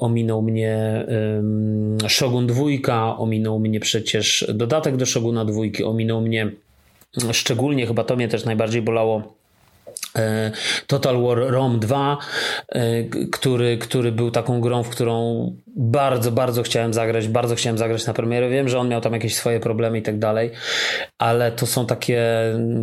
[0.00, 1.06] ominął mnie
[2.08, 6.50] Shogun 2, ominął mnie przecież dodatek do Shoguna 2, ominął mnie
[7.32, 9.34] szczególnie, chyba to mnie też najbardziej bolało
[10.86, 12.18] Total War Rome 2,
[12.68, 18.06] e, który, który był taką grą, w którą bardzo, bardzo chciałem zagrać, bardzo chciałem zagrać
[18.06, 18.50] na premierę.
[18.50, 20.50] Wiem, że on miał tam jakieś swoje problemy i tak dalej,
[21.18, 22.24] ale to są takie,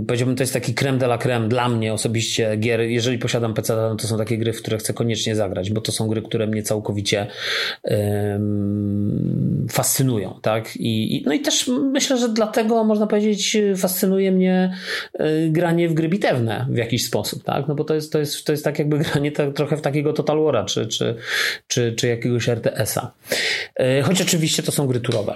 [0.08, 2.82] powiedziałbym, to jest taki creme de la creme dla mnie osobiście gier.
[2.82, 6.08] Jeżeli posiadam PC, to są takie gry, w które chcę koniecznie zagrać, bo to są
[6.08, 7.28] gry, które mnie całkowicie
[9.70, 10.70] fascynują, tak?
[10.76, 14.74] I, no i też myślę, że dlatego można powiedzieć, fascynuje mnie
[15.22, 17.68] y, granie w gry bitewne w jakiś sposób sposób, tak?
[17.68, 20.14] No bo to jest, to jest, to jest tak jakby granie tak, trochę w takiego
[20.14, 21.16] Total War'a czy, czy,
[21.68, 23.12] czy, czy jakiegoś RTS-a.
[23.76, 25.36] E, choć oczywiście to są gry turowe.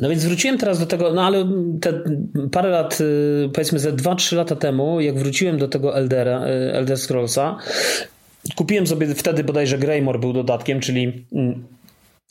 [0.00, 1.48] No więc wróciłem teraz do tego, no ale
[1.80, 1.92] te
[2.52, 6.98] parę lat, y, powiedzmy ze 2-3 lata temu, jak wróciłem do tego Eldera, y, Elder
[6.98, 7.56] Scrollsa,
[8.56, 11.64] kupiłem sobie wtedy bodajże Greymore był dodatkiem, czyli mm,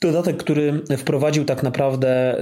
[0.00, 2.36] dodatek, który wprowadził tak naprawdę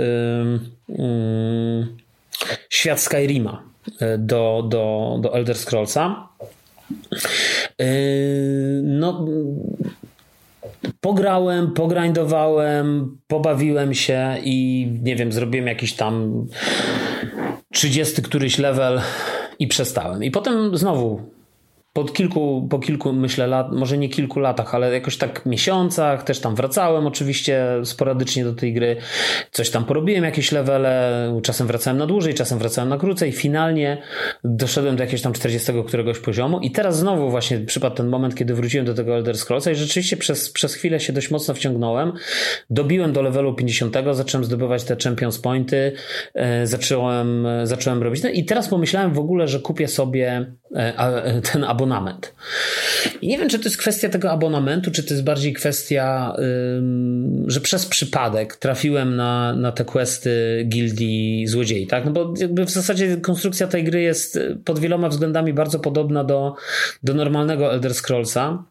[2.71, 3.70] świat Skyrima
[4.19, 6.29] do, do, do Elder Scrollsa.
[8.83, 9.27] No,
[11.01, 16.47] pograłem, pogrindowałem, pobawiłem się i nie wiem, zrobiłem jakiś tam
[17.73, 19.01] 30 któryś level
[19.59, 20.25] i przestałem.
[20.25, 21.21] I potem znowu
[21.93, 26.41] po kilku, po kilku, myślę, lat, może nie kilku latach, ale jakoś tak miesiącach, też
[26.41, 28.97] tam wracałem oczywiście sporadycznie do tej gry,
[29.51, 34.03] coś tam porobiłem, jakieś levele, czasem wracałem na dłużej, czasem wracałem na krócej, finalnie
[34.45, 38.55] doszedłem do jakiegoś tam 40 któregoś poziomu i teraz znowu właśnie przypadł ten moment, kiedy
[38.55, 42.13] wróciłem do tego Elder Scrollsa i rzeczywiście przez, przez chwilę się dość mocno wciągnąłem,
[42.71, 45.93] dobiłem do levelu 50, zacząłem zdobywać te Champions Pointy,
[46.35, 51.65] e, zacząłem, zacząłem robić, no i teraz pomyślałem w ogóle, że kupię sobie e, ten
[51.65, 52.35] abonament abonament.
[53.23, 56.37] I nie wiem, czy to jest kwestia tego abonamentu, czy to jest bardziej kwestia,
[57.47, 62.05] że przez przypadek trafiłem na, na te questy gildii złodziei, tak?
[62.05, 66.55] No bo jakby w zasadzie konstrukcja tej gry jest pod wieloma względami bardzo podobna do,
[67.03, 68.65] do normalnego Elder Scrollsa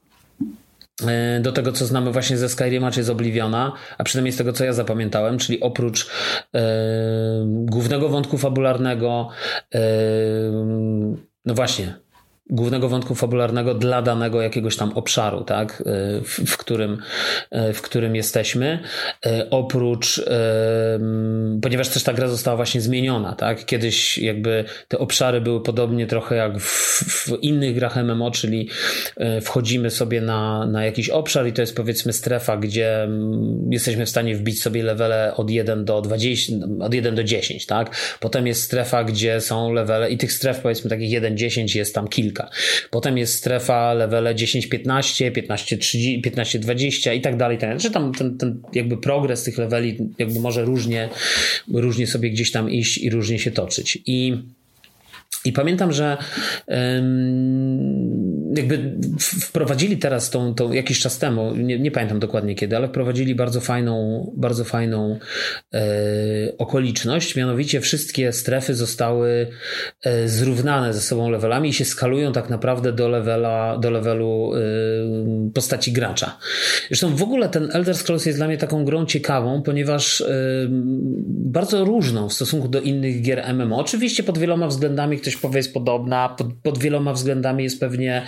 [1.08, 4.54] e, do tego, co znamy właśnie ze Skyrima czy z Obliviona, a przynajmniej z tego,
[4.54, 6.08] co ja zapamiętałem, czyli oprócz
[6.56, 6.62] e,
[7.48, 9.30] głównego wątku fabularnego,
[11.46, 11.94] no właśnie,
[12.50, 17.02] głównego wątku fabularnego dla danego jakiegoś tam obszaru, tak, e, w, w którym,
[17.52, 18.80] e, w którym jesteśmy.
[19.26, 20.22] E, oprócz,
[21.62, 26.36] ponieważ też ta gra została właśnie zmieniona, tak, kiedyś jakby te obszary były podobnie trochę
[26.36, 28.70] jak w, w innych grach MMO, czyli
[29.42, 33.08] wchodzimy sobie na, na jakiś obszar i to jest powiedzmy strefa, gdzie
[33.70, 38.18] jesteśmy w stanie wbić sobie levele od 1 do 20, od 1 do 10, tak.
[38.20, 42.39] Potem jest strefa, gdzie są levele i tych stref powiedzmy takich 1-10 jest tam kilka
[42.92, 45.32] Potem jest strefa levele 10-15,
[46.22, 47.58] 15-20 i tak dalej.
[47.60, 51.10] Znaczy tam ten, ten jakby progres tych leveli jakby może różnie,
[51.74, 53.98] różnie sobie gdzieś tam iść i różnie się toczyć.
[54.06, 54.38] I
[55.46, 56.18] i pamiętam, że
[58.56, 63.36] jakby wprowadzili teraz tą, tą jakiś czas temu, nie, nie, pamiętam dokładnie kiedy, ale wprowadzili
[63.36, 65.20] bardzo fajną, bardzo fajną
[65.74, 65.80] e,
[66.58, 67.36] okoliczność.
[67.36, 69.48] Mianowicie wszystkie strefy zostały
[70.04, 74.60] e, zrównane ze sobą levelami i się skalują tak naprawdę do levela, do levelu e,
[75.54, 76.38] postaci gracza.
[76.88, 80.28] Zresztą w ogóle ten Elder Scrolls jest dla mnie taką grą ciekawą, ponieważ e,
[81.30, 83.78] bardzo różną w stosunku do innych gier MMO.
[83.78, 88.28] Oczywiście pod wieloma względami ktoś powie jest podobna, pod, pod wieloma względami jest pewnie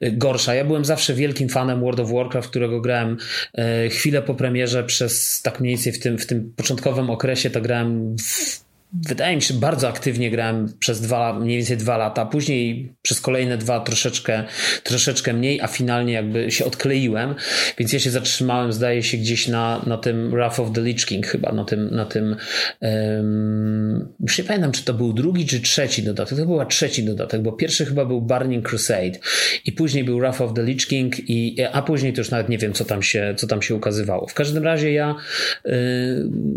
[0.00, 0.54] gorsza.
[0.54, 3.16] Ja byłem zawsze wielkim fanem World of Warcraft, którego grałem
[3.54, 7.60] e, chwilę po premierze przez tak mniej więcej w tym, w tym początkowym okresie to
[7.60, 12.92] grałem w wydaje mi się, bardzo aktywnie grałem przez dwa, mniej więcej dwa lata, później
[13.02, 14.44] przez kolejne dwa troszeczkę,
[14.82, 17.34] troszeczkę mniej, a finalnie jakby się odkleiłem,
[17.78, 21.26] więc ja się zatrzymałem, zdaje się, gdzieś na, na tym Wrath of the Lich King
[21.26, 22.36] chyba, na tym, na tym
[22.80, 27.42] um, już nie pamiętam, czy to był drugi, czy trzeci dodatek, to była trzeci dodatek,
[27.42, 29.18] bo pierwszy chyba był Burning Crusade
[29.64, 32.58] i później był Wrath of the Lich King i, a później to już nawet nie
[32.58, 34.26] wiem, co tam się, co tam się ukazywało.
[34.26, 35.14] W każdym razie ja
[35.66, 35.70] y,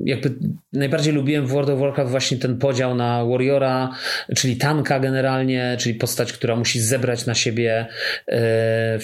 [0.06, 0.34] jakby
[0.74, 3.90] najbardziej lubiłem w World of Warcraft właśnie ten podział na warriora,
[4.36, 7.88] czyli tanka generalnie, czyli postać, która musi zebrać na siebie
[8.28, 9.00] e,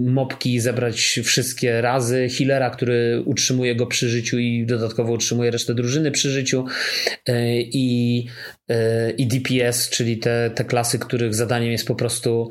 [0.00, 6.10] mopki, zebrać wszystkie razy, healera, który utrzymuje go przy życiu i dodatkowo utrzymuje resztę drużyny
[6.10, 6.64] przy życiu
[7.26, 8.26] e, i
[8.68, 12.50] e, i DPS, czyli te, te klasy, których zadaniem jest po prostu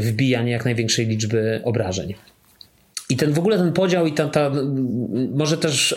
[0.00, 2.14] wbijanie jak największej liczby obrażeń.
[3.12, 4.50] I ten w ogóle ten podział i ta, ta,
[5.34, 5.94] może też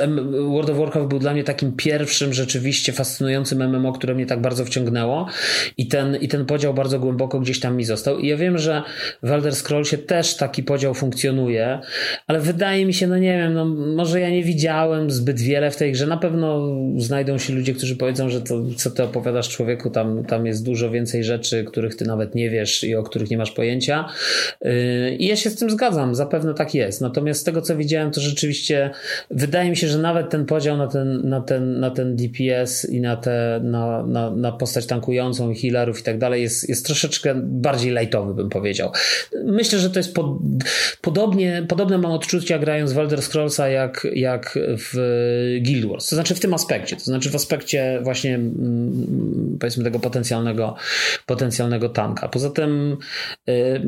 [0.49, 4.65] World of Warcraft był dla mnie takim pierwszym rzeczywiście fascynującym MMO, które mnie tak bardzo
[4.65, 5.27] wciągnęło
[5.77, 8.19] i ten, i ten podział bardzo głęboko gdzieś tam mi został.
[8.19, 8.83] I ja wiem, że
[9.23, 11.79] w Elder Scrollsie też taki podział funkcjonuje,
[12.27, 15.75] ale wydaje mi się, no nie wiem, no może ja nie widziałem zbyt wiele w
[15.77, 16.07] tej grze.
[16.07, 20.45] Na pewno znajdą się ludzie, którzy powiedzą, że to, co ty opowiadasz człowieku, tam, tam
[20.45, 24.05] jest dużo więcej rzeczy, których ty nawet nie wiesz i o których nie masz pojęcia.
[24.61, 27.04] Yy, I ja się z tym zgadzam, zapewne tak jest.
[27.05, 28.89] Natomiast z tego co widziałem, to rzeczywiście
[29.31, 33.01] wydaje mi się, że nawet ten podział na ten, na ten, na ten DPS i
[33.01, 37.91] na, te, na, na, na postać tankującą, healerów i tak dalej jest, jest troszeczkę bardziej
[37.91, 38.91] lightowy, bym powiedział.
[39.45, 40.27] Myślę, że to jest pod,
[41.01, 44.95] podobnie, podobne mam odczucia grając w Elder Scrollsa jak, jak w
[45.65, 46.09] Guild Wars.
[46.09, 46.95] To znaczy w tym aspekcie.
[46.95, 50.75] To znaczy w aspekcie właśnie mm, powiedzmy tego potencjalnego,
[51.25, 52.27] potencjalnego tanka.
[52.27, 52.97] Poza tym
[53.47, 53.81] yy,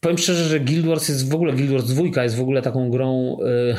[0.00, 2.90] powiem szczerze, że Guild Wars jest w ogóle, Guild Wars 2 jest w ogóle taką
[2.90, 3.74] grą yy,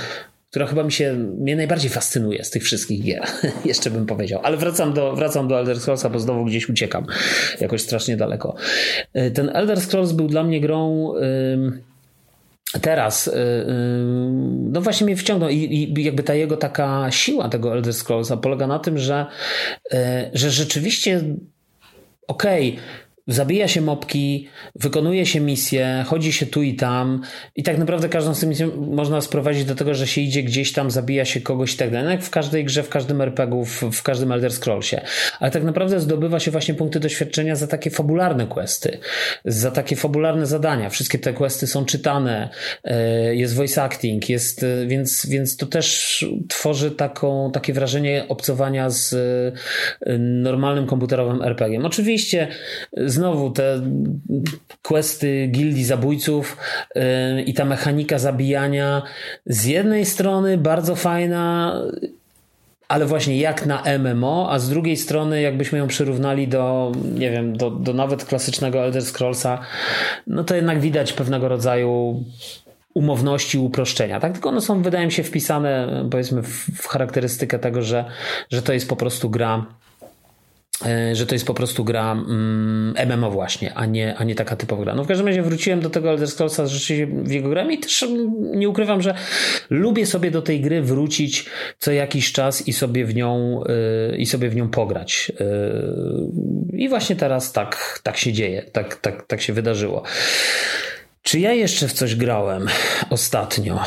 [0.50, 3.24] która chyba mi się, mnie najbardziej fascynuje z tych wszystkich gier.
[3.66, 4.40] Jeszcze bym powiedział.
[4.44, 7.06] Ale wracam do, wracam do Elder Scrollsa, bo znowu gdzieś uciekam.
[7.62, 8.56] Jakoś strasznie daleko.
[9.18, 11.14] Y, ten Elder Scrolls był dla mnie grą...
[11.16, 13.34] Yy, teraz, y, y,
[14.72, 18.68] no właśnie mnie wciągnął i, i jakby ta jego taka siła tego Elder Scrollsa polega
[18.68, 19.26] na tym, że,
[19.94, 19.98] y,
[20.34, 21.24] że rzeczywiście
[22.28, 22.84] okej, okay,
[23.30, 27.22] zabija się mopki, wykonuje się misje, chodzi się tu i tam
[27.56, 30.74] i tak naprawdę każdą z tych misji można sprowadzić do tego, że się idzie gdzieś
[30.74, 32.06] tam, zabija się kogoś i tak dalej.
[32.06, 35.02] No jak w każdej grze, w każdym RPG-u, w, w, każdym Elder Scrollsie.
[35.40, 38.98] Ale tak naprawdę zdobywa się właśnie punkty doświadczenia za takie fabularne questy,
[39.46, 40.90] za takie fabularne zadania.
[40.90, 42.50] Wszystkie te questy są czytane,
[42.84, 48.90] e, jest voice acting, jest, e, więc, więc to też tworzy taką, takie wrażenie obcowania
[48.90, 51.86] z e, normalnym komputerowym RPG-iem.
[51.86, 52.48] Oczywiście
[52.98, 53.82] z znowu te
[54.82, 56.58] questy gildii zabójców
[56.96, 59.02] yy, i ta mechanika zabijania
[59.46, 61.74] z jednej strony bardzo fajna,
[62.88, 67.58] ale właśnie jak na MMO, a z drugiej strony jakbyśmy ją przyrównali do, nie wiem,
[67.58, 69.60] do, do nawet klasycznego Elder Scrollsa,
[70.28, 72.24] no to jednak widać pewnego rodzaju
[72.94, 74.20] umowności, uproszczenia.
[74.20, 78.06] Tak, tylko one są, wydaje mi się, wpisane powiedzmy w, w charakterystykę tego, że,
[78.50, 79.66] że to jest po prostu gra
[81.14, 84.84] że to jest po prostu gra mm, MMO właśnie, a nie, a nie taka typowa
[84.84, 84.96] gra.
[84.96, 88.06] No w każdym razie wróciłem do tego Elder Scrollsa rzeczywiście w jego grami i też
[88.40, 89.16] nie ukrywam, że
[89.70, 91.46] lubię sobie do tej gry wrócić
[91.80, 93.64] co jakiś czas i sobie w nią,
[94.12, 95.32] yy, i sobie w nią pograć.
[95.40, 100.04] Yy, I właśnie teraz tak, tak się dzieje, tak, tak, tak się wydarzyło.
[101.30, 102.68] Czy ja jeszcze w coś grałem
[103.10, 103.80] ostatnio?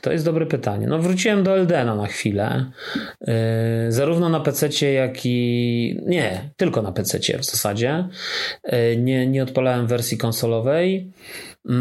[0.00, 0.86] To jest dobre pytanie.
[0.86, 2.70] No wróciłem do Eldena na chwilę.
[3.20, 3.34] Yy,
[3.88, 6.00] zarówno na PC, jak i.
[6.06, 8.08] Nie, tylko na PC w zasadzie.
[8.64, 11.12] Yy, nie, nie odpalałem wersji konsolowej.
[11.64, 11.74] Yy,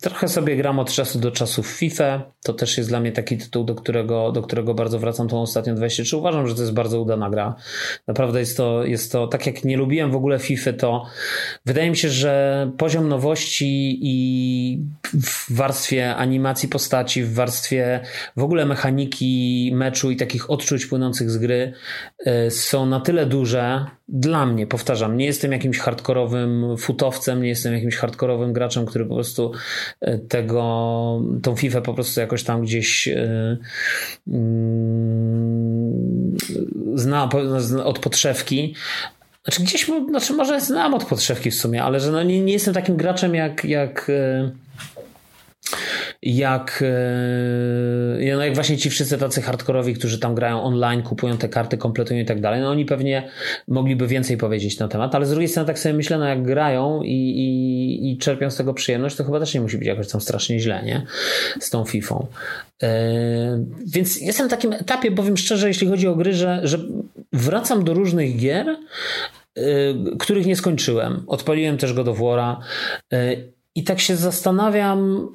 [0.00, 2.32] Trochę sobie gram od czasu do czasu w FIFA.
[2.42, 5.74] To też jest dla mnie taki tytuł, do którego, do którego bardzo wracam tą ostatnią
[5.74, 6.16] 23.
[6.16, 7.54] Uważam, że to jest bardzo udana gra.
[8.06, 11.06] Naprawdę jest to, jest to, tak jak nie lubiłem w ogóle FIFA, to
[11.66, 14.84] wydaje mi się, że poziom nowości i
[15.22, 18.00] w warstwie animacji postaci, w warstwie
[18.36, 21.72] w ogóle mechaniki meczu i takich odczuć płynących z gry
[22.26, 27.74] y, są na tyle duże, dla mnie, powtarzam, nie jestem jakimś hardkorowym futowcem, nie jestem
[27.74, 29.52] jakimś hardkorowym graczem, który po prostu
[30.00, 33.58] e, tego, tą FIFA po prostu jakoś tam gdzieś mm,
[36.94, 37.28] zna
[37.84, 38.74] od podszewki.
[39.44, 42.74] Znaczy gdzieś, znaczy może znam od podszewki w sumie, ale że no nie, nie jestem
[42.74, 44.50] takim graczem jak, jak e,
[46.22, 46.84] jak,
[48.20, 51.78] e, no jak właśnie ci wszyscy tacy hardkorowi, którzy tam grają online, kupują te karty,
[51.78, 53.28] kompletują i tak dalej, no oni pewnie
[53.68, 57.02] mogliby więcej powiedzieć na temat, ale z drugiej strony tak sobie myślę, no jak grają
[57.02, 60.20] i, i, i czerpią z tego przyjemność, to chyba też nie musi być jakoś tam
[60.20, 61.06] strasznie źle, nie?
[61.60, 62.26] Z tą FIFA.
[62.82, 62.88] Yy,
[63.86, 66.78] więc jestem na takim etapie, powiem szczerze, jeśli chodzi o gry, że, że
[67.32, 68.76] wracam do różnych gier,
[69.56, 69.62] yy,
[70.18, 71.24] których nie skończyłem.
[71.26, 72.60] Odpaliłem też go do Wora.
[73.74, 75.28] I tak się zastanawiam,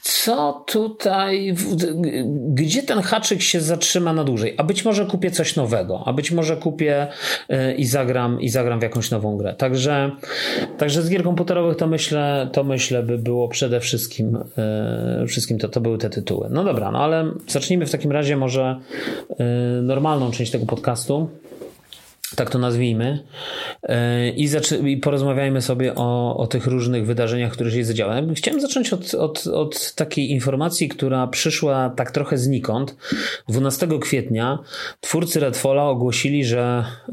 [0.00, 1.54] co tutaj,
[2.48, 4.54] gdzie ten haczyk się zatrzyma na dłużej?
[4.58, 7.06] A być może kupię coś nowego, a być może kupię
[7.50, 9.54] y, i zagram, i zagram w jakąś nową grę.
[9.54, 10.10] Także,
[10.78, 14.38] także z gier komputerowych to myślę, to myślę by było przede wszystkim,
[15.22, 16.48] y, wszystkim to, to były te tytuły.
[16.50, 18.80] No dobra, no ale zacznijmy w takim razie może
[19.30, 19.34] y,
[19.82, 21.28] normalną część tego podcastu
[22.36, 23.24] tak to nazwijmy,
[23.82, 28.34] e, i, porozmawiajmy sobie o, o tych różnych wydarzeniach, które się zadziały.
[28.34, 32.96] Chciałem zacząć od, od, od takiej informacji, która przyszła tak trochę znikąd.
[33.48, 34.58] 12 kwietnia
[35.00, 37.12] twórcy Redfalla ogłosili, że y,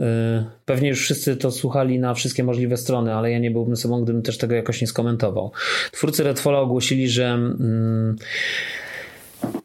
[0.66, 4.22] pewnie już wszyscy to słuchali na wszystkie możliwe strony, ale ja nie byłbym sobą, gdybym
[4.22, 5.52] też tego jakoś nie skomentował.
[5.92, 7.40] Twórcy Redfalla ogłosili, że
[8.20, 8.83] y,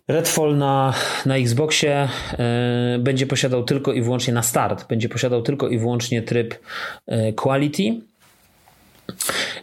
[0.09, 0.95] Redfall na,
[1.27, 2.09] na Xboxie
[2.95, 6.55] y, będzie posiadał tylko i wyłącznie na start, będzie posiadał tylko i wyłącznie tryb
[7.09, 8.01] y, quality,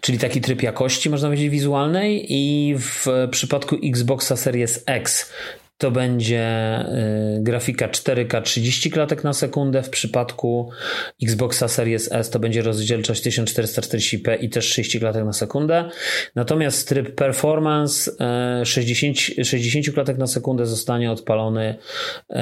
[0.01, 5.31] czyli taki tryb jakości, można powiedzieć, wizualnej, i w przypadku Xboxa Series X
[5.77, 6.79] to będzie
[7.37, 9.83] y, grafika 4K 30 klatek na sekundę.
[9.83, 10.69] W przypadku
[11.23, 15.89] Xboxa Series S to będzie rozdzielczość 1440p i też 30 klatek na sekundę.
[16.35, 18.11] Natomiast tryb performance
[18.65, 22.35] 60, 60 klatek na sekundę zostanie odpalony y,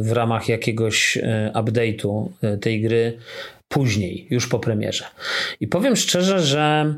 [0.00, 1.22] w ramach jakiegoś y,
[1.54, 2.28] update'u
[2.60, 3.18] tej gry
[3.68, 5.04] później, już po premierze.
[5.60, 6.94] I powiem szczerze, że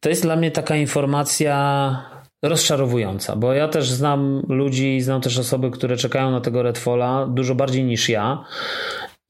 [0.00, 2.13] to jest dla mnie taka informacja
[2.48, 7.54] rozczarowująca, bo ja też znam ludzi, znam też osoby, które czekają na tego Redfalla dużo
[7.54, 8.44] bardziej niż ja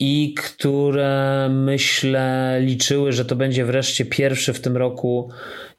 [0.00, 5.30] i które myślę liczyły, że to będzie wreszcie pierwszy w tym roku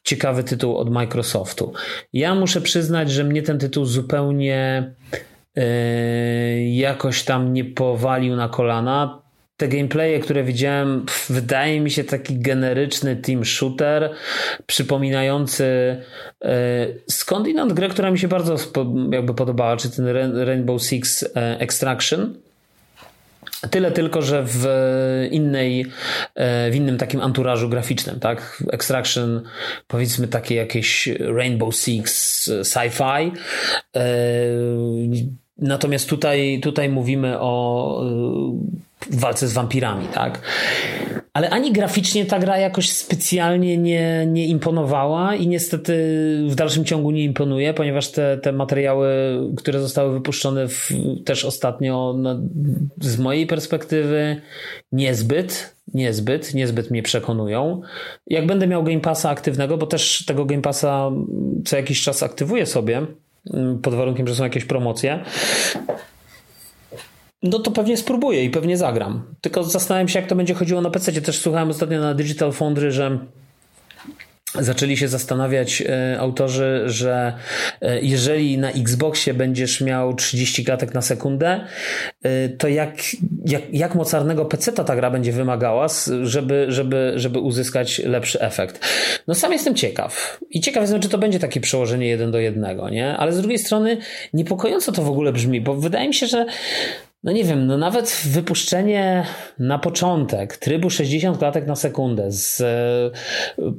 [0.04, 1.74] ciekawy tytuł od Microsoftu.
[2.14, 4.94] Ja muszę przyznać, że mnie ten tytuł zupełnie
[5.56, 5.64] yy,
[6.70, 9.25] jakoś tam nie powalił na kolana
[9.58, 14.10] te gameplaye, które widziałem, wydaje mi się taki generyczny team shooter,
[14.66, 15.66] przypominający
[16.42, 18.56] e, skądinąd grę, która mi się bardzo
[19.12, 20.08] jakby podobała, czy ten
[20.46, 22.34] Rainbow Six e, Extraction.
[23.70, 24.68] Tyle tylko, że w
[25.32, 25.86] innej,
[26.36, 28.64] e, w innym takim anturażu graficznym, tak?
[28.72, 29.42] Extraction,
[29.88, 33.32] powiedzmy takie jakieś Rainbow Six sci-fi.
[35.58, 38.02] Natomiast tutaj, tutaj mówimy o
[39.02, 40.42] w walce z wampirami, tak?
[41.34, 45.94] Ale ani graficznie ta gra jakoś specjalnie nie, nie imponowała i niestety
[46.50, 49.10] w dalszym ciągu nie imponuje, ponieważ te, te materiały,
[49.58, 50.90] które zostały wypuszczone w,
[51.26, 52.40] też ostatnio, no,
[53.02, 54.42] z mojej perspektywy
[54.92, 57.82] niezbyt, niezbyt, niezbyt mnie przekonują.
[58.28, 61.12] Jak będę miał Game Passa aktywnego, bo też tego Game Passa
[61.66, 63.02] co jakiś czas aktywuję sobie,
[63.82, 65.24] pod warunkiem, że są jakieś promocje,
[67.46, 69.36] no to pewnie spróbuję i pewnie zagram.
[69.42, 71.12] Tylko zastanawiam się, jak to będzie chodziło na PC.
[71.12, 73.20] Też słuchałem ostatnio na Digital Foundry, że
[74.60, 77.34] zaczęli się zastanawiać e, autorzy, że
[77.82, 81.66] e, jeżeli na Xboxie będziesz miał 30 klatek na sekundę,
[82.24, 82.96] e, to jak,
[83.46, 85.88] jak, jak mocarnego PC-ta ta gra będzie wymagała,
[86.24, 88.86] żeby, żeby, żeby uzyskać lepszy efekt.
[89.28, 90.40] No sam jestem ciekaw.
[90.50, 93.18] I ciekaw jestem, czy to będzie takie przełożenie jeden do jednego, nie?
[93.18, 93.98] Ale z drugiej strony
[94.34, 96.46] niepokojąco to w ogóle brzmi, bo wydaje mi się, że
[97.26, 99.26] no nie wiem, no nawet wypuszczenie
[99.60, 103.12] na początek trybu 60 klatek na sekundę z e,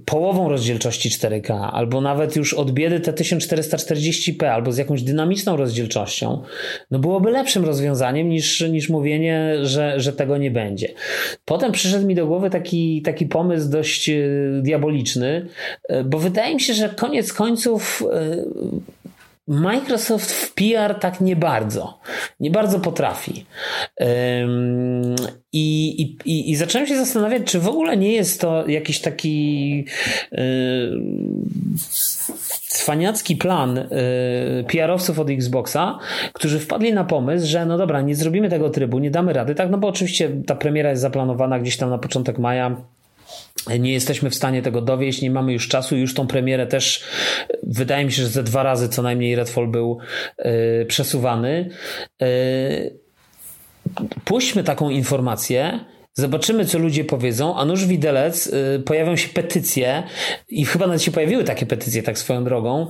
[0.05, 6.42] połową rozdzielczości 4K, albo nawet już od biedy te 1440p, albo z jakąś dynamiczną rozdzielczością,
[6.90, 10.88] no byłoby lepszym rozwiązaniem niż, niż mówienie, że, że tego nie będzie.
[11.44, 14.14] Potem przyszedł mi do głowy taki, taki pomysł dość e,
[14.62, 15.47] diaboliczny,
[15.88, 18.03] e, bo wydaje mi się, że koniec końców
[19.49, 22.01] Microsoft w PR tak nie bardzo,
[22.40, 23.47] nie bardzo potrafi.
[25.53, 29.84] I, i, I zacząłem się zastanawiać, czy w ogóle nie jest to jakiś taki
[32.68, 33.88] cwaniacki plan
[34.68, 35.99] PR-owców od Xboxa,
[36.32, 39.70] którzy wpadli na pomysł, że no dobra, nie zrobimy tego trybu, nie damy rady, tak,
[39.70, 42.76] no bo oczywiście ta premiera jest zaplanowana gdzieś tam na początek maja,
[43.78, 47.04] nie jesteśmy w stanie tego dowieść, nie mamy już czasu, już tą premierę też
[47.62, 49.98] wydaje mi się, że ze dwa razy co najmniej Redfall był
[50.38, 51.70] yy, przesuwany.
[52.20, 52.26] Yy,
[54.24, 55.80] puśćmy taką informację,
[56.19, 60.03] Zobaczymy, co ludzie powiedzą, a nuż widelec, y, pojawią się petycje
[60.49, 62.87] i chyba nawet się pojawiły takie petycje, tak swoją drogą,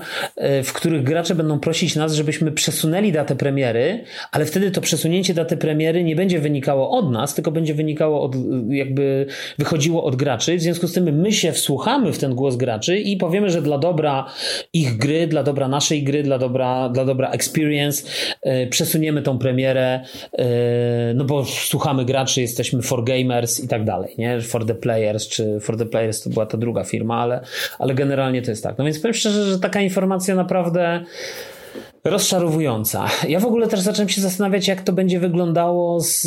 [0.61, 5.35] y, w których gracze będą prosić nas, żebyśmy przesunęli datę premiery, ale wtedy to przesunięcie
[5.35, 8.35] daty premiery nie będzie wynikało od nas, tylko będzie wynikało od,
[8.69, 9.27] jakby
[9.59, 10.57] wychodziło od graczy.
[10.57, 13.79] W związku z tym my się wsłuchamy w ten głos graczy i powiemy, że dla
[13.79, 14.27] dobra
[14.73, 18.05] ich gry, dla dobra naszej gry, dla dobra, dla dobra experience
[18.47, 20.01] y, przesuniemy tą premierę,
[21.15, 24.41] no bo słuchamy graczy, jesteśmy for Gamers i tak dalej, nie?
[24.41, 27.41] For the Players, czy For the Players to była ta druga firma, ale,
[27.79, 28.79] ale generalnie to jest tak.
[28.79, 31.05] No więc powiem szczerze, że taka informacja naprawdę
[32.05, 33.07] rozczarowująca.
[33.29, 36.27] Ja w ogóle też zacząłem się zastanawiać, jak to będzie wyglądało z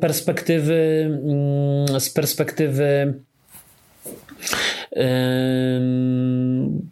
[0.00, 3.14] perspektywy mm, z perspektywy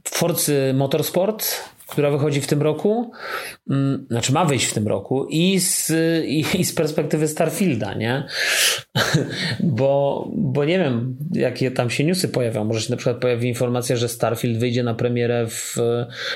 [0.05, 1.55] Forcy Motorsport,
[1.89, 3.11] która wychodzi w tym roku,
[3.71, 5.93] mm, znaczy ma wyjść w tym roku i z,
[6.27, 8.27] i, i z perspektywy Starfielda, nie?
[9.61, 12.65] bo, bo nie wiem, jakie tam się newsy pojawią.
[12.65, 15.77] Może się na przykład pojawi informacja, że Starfield wyjdzie na premierę w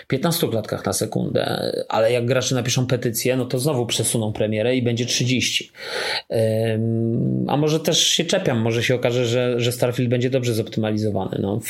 [0.09, 4.83] 15 klatkach na sekundę, ale jak gracze napiszą petycję, no to znowu przesuną premierę i
[4.83, 5.73] będzie 30.
[7.49, 11.39] A może też się czepiam, może się okaże, że, że Starfield będzie dobrze zoptymalizowany.
[11.43, 11.61] No.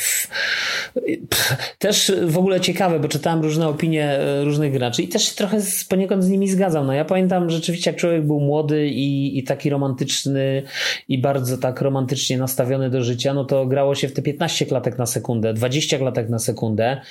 [1.79, 5.61] Też w ogóle ciekawe, bo czytałem różne opinie e, różnych graczy i też się trochę
[5.61, 6.87] z, poniekąd z nimi zgadzam.
[6.87, 10.63] No ja pamiętam rzeczywiście, jak człowiek był młody i, i taki romantyczny
[11.07, 14.97] i bardzo tak romantycznie nastawiony do życia, no to grało się w te 15 klatek
[14.97, 17.01] na sekundę, 20 klatek na sekundę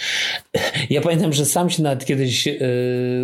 [0.90, 2.58] Ja pamiętam, że sam się nawet kiedyś yy,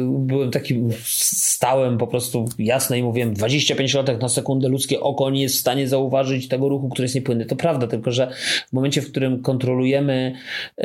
[0.08, 5.42] byłem takim stałem po prostu jasne i mówiłem 25 klatek na sekundę ludzkie oko nie
[5.42, 7.46] jest w stanie zauważyć tego ruchu, który jest niepłynny.
[7.46, 8.30] To prawda, tylko że
[8.68, 10.32] w momencie, w którym kontrolujemy
[10.78, 10.84] yy,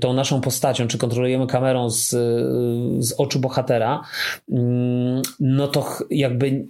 [0.00, 4.02] tą naszą postacią, czy kontrolujemy kamerą z, yy, z oczu bohatera,
[4.48, 4.58] yy,
[5.40, 6.64] no to jakby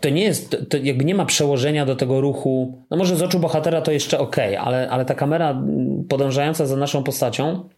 [0.00, 2.78] to nie jest, to jakby nie ma przełożenia do tego ruchu.
[2.90, 5.62] No może z oczu bohatera to jeszcze ok, ale, ale ta kamera
[6.08, 7.68] podążająca za naszą postacią,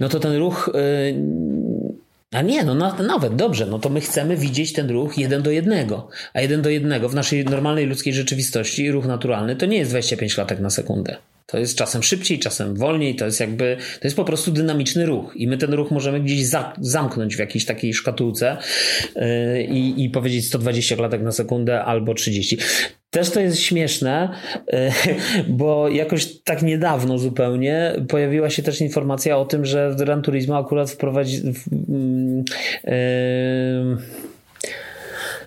[0.00, 0.70] no to ten ruch.
[0.74, 1.96] Yy,
[2.32, 6.08] a nie, no nawet dobrze, no to my chcemy widzieć ten ruch jeden do jednego.
[6.34, 10.34] A jeden do jednego w naszej normalnej ludzkiej rzeczywistości, ruch naturalny, to nie jest 25
[10.34, 11.16] klatek na sekundę.
[11.46, 15.32] To jest czasem szybciej, czasem wolniej, to jest jakby, to jest po prostu dynamiczny ruch
[15.36, 18.56] i my ten ruch możemy gdzieś za, zamknąć w jakiejś takiej szkatułce
[19.16, 19.62] yy,
[19.96, 22.58] i, powiedzieć 120 klatek na sekundę albo 30.
[23.10, 24.28] Też to jest śmieszne,
[24.72, 24.90] yy,
[25.48, 30.90] bo jakoś tak niedawno zupełnie pojawiła się też informacja o tym, że Gran Turismo akurat
[30.90, 31.42] wprowadzi.
[32.84, 33.96] Yy,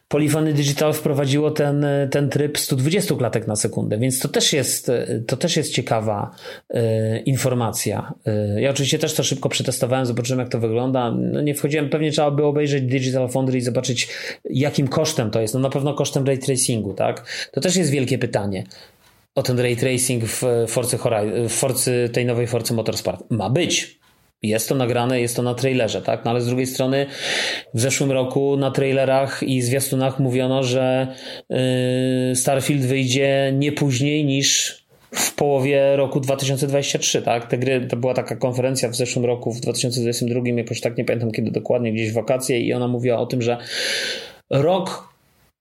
[0.09, 4.91] Polyphony Digital wprowadziło ten, ten tryb 120 klatek na sekundę, więc to też jest,
[5.27, 6.31] to też jest ciekawa
[6.73, 6.79] y,
[7.25, 8.13] informacja.
[8.57, 11.11] Y, ja oczywiście też to szybko przetestowałem, zobaczyłem jak to wygląda.
[11.11, 14.09] No nie wchodziłem, pewnie trzeba by obejrzeć Digital Foundry i zobaczyć
[14.49, 15.53] jakim kosztem to jest.
[15.53, 17.49] No na pewno kosztem ray tracingu, tak?
[17.51, 18.63] To też jest wielkie pytanie
[19.35, 20.97] o ten ray tracing w Forcy,
[21.49, 23.23] w Forcy tej nowej Forcy Motorsport.
[23.29, 23.98] Ma być,
[24.41, 26.25] jest to nagrane, jest to na trailerze, tak?
[26.25, 27.05] No ale z drugiej strony
[27.73, 31.07] w zeszłym roku na trailerach i zwiastunach mówiono, że
[31.49, 34.79] yy, Starfield wyjdzie nie później niż
[35.11, 37.47] w połowie roku 2023, tak?
[37.47, 41.31] Te gry, to była taka konferencja w zeszłym roku, w 2022, jakoś tak nie pamiętam
[41.31, 43.57] kiedy dokładnie, gdzieś w wakacje i ona mówiła o tym, że
[44.49, 45.08] rok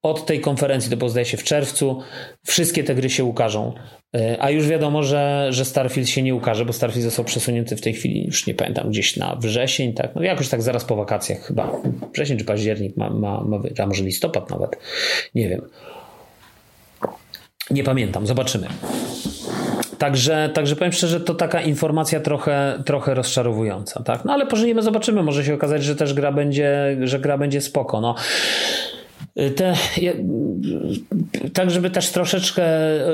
[0.03, 2.01] od tej konferencji, to było zdaje się w czerwcu,
[2.45, 3.73] wszystkie te gry się ukażą.
[4.15, 7.81] E, a już wiadomo, że, że Starfield się nie ukaże, bo Starfield został przesunięty w
[7.81, 10.15] tej chwili, już nie pamiętam, gdzieś na wrzesień, tak?
[10.15, 11.71] No jakoś tak zaraz po wakacjach chyba.
[12.13, 14.77] Wrzesień czy październik ma, ma, ma a może listopad nawet.
[15.35, 15.61] Nie wiem.
[17.71, 18.67] Nie pamiętam, zobaczymy.
[19.97, 24.25] Także, także powiem szczerze, to taka informacja trochę, trochę rozczarowująca, tak?
[24.25, 25.23] No ale pożyjemy, zobaczymy.
[25.23, 28.01] Może się okazać, że też gra będzie, że gra będzie spoko.
[28.01, 28.15] No.
[29.55, 29.73] Te,
[31.53, 32.63] tak, żeby też troszeczkę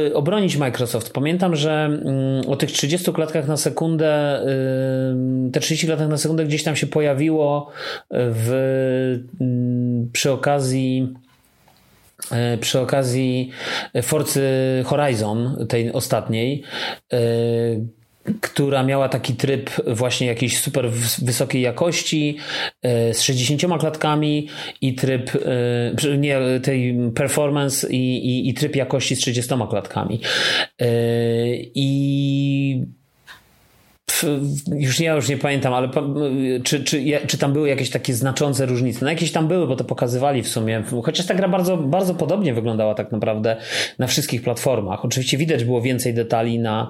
[0.07, 1.13] y, obronić Microsoft.
[1.13, 4.41] Pamiętam, że mm, o tych 30 klatkach na sekundę,
[5.47, 7.71] y, te 30 klatek na sekundę gdzieś tam się pojawiło
[8.11, 8.51] w,
[9.41, 11.13] mm, przy okazji
[12.53, 13.51] y, przy okazji
[14.03, 14.41] Forcy
[14.85, 16.63] Horizon, tej ostatniej,
[18.41, 20.89] która miała taki tryb właśnie jakiejś super
[21.21, 22.37] wysokiej jakości
[22.81, 24.47] e, z 60 klatkami
[24.81, 25.31] i tryb
[26.05, 30.21] e, nie, tej performance i, i, i tryb jakości z 30 klatkami.
[30.81, 30.87] E,
[31.75, 32.85] I
[34.67, 35.89] już ja już nie pamiętam, ale
[36.63, 39.05] czy, czy, czy tam były jakieś takie znaczące różnice?
[39.05, 40.83] No jakieś tam były, bo to pokazywali w sumie.
[41.03, 43.57] Chociaż ta gra bardzo, bardzo podobnie wyglądała tak naprawdę
[43.99, 45.05] na wszystkich platformach.
[45.05, 46.89] Oczywiście widać było więcej detali na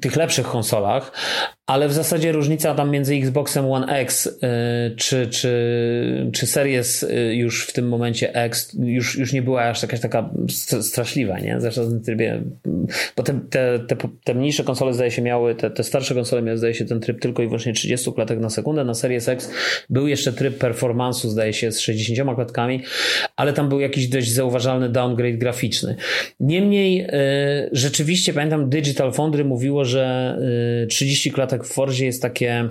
[0.00, 1.12] tych lepszych konsolach,
[1.70, 4.30] ale w zasadzie różnica tam między Xboxem One X y,
[4.96, 9.82] czy, czy, czy Series y, już w tym momencie X już, już nie była aż
[9.82, 10.30] jakaś taka
[10.80, 11.60] straszliwa, nie?
[11.60, 12.42] Zresztą w trybie,
[13.16, 16.58] bo te, te, te, te mniejsze konsole zdaje się miały, te, te starsze konsole miały
[16.58, 19.50] zdaje się ten tryb tylko i wyłącznie 30 klatek na sekundę, na Series X
[19.90, 22.82] był jeszcze tryb performance'u zdaje się z 60 klatkami,
[23.36, 25.96] ale tam był jakiś dość zauważalny downgrade graficzny.
[26.40, 27.08] Niemniej y,
[27.72, 30.38] rzeczywiście pamiętam Digital Foundry mówiło, że
[30.88, 32.68] 30 klatek w Forzie jest takie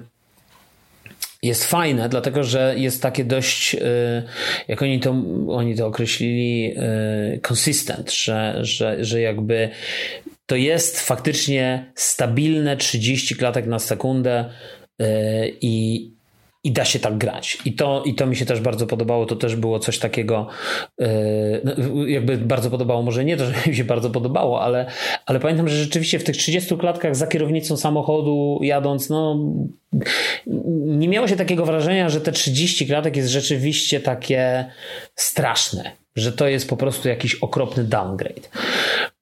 [1.44, 3.80] jest fajne, dlatego że jest takie dość, y,
[4.68, 5.16] jak oni to,
[5.50, 6.74] oni to określili,
[7.36, 9.70] y, consistent, że, że, że jakby
[10.46, 14.46] to jest faktycznie stabilne 30 klatek na sekundę
[15.02, 15.06] y,
[15.62, 16.10] i,
[16.64, 17.58] i da się tak grać.
[17.66, 19.26] I to, I to mi się też bardzo podobało.
[19.26, 20.48] To też było coś takiego,
[21.00, 24.86] yy, jakby bardzo podobało, może nie to, że mi się bardzo podobało, ale,
[25.26, 29.40] ale pamiętam, że rzeczywiście w tych 30 klatkach za kierownicą samochodu jadąc, no
[30.86, 34.66] nie miało się takiego wrażenia, że te 30 klatek jest rzeczywiście takie
[35.16, 38.50] straszne że to jest po prostu jakiś okropny downgrade.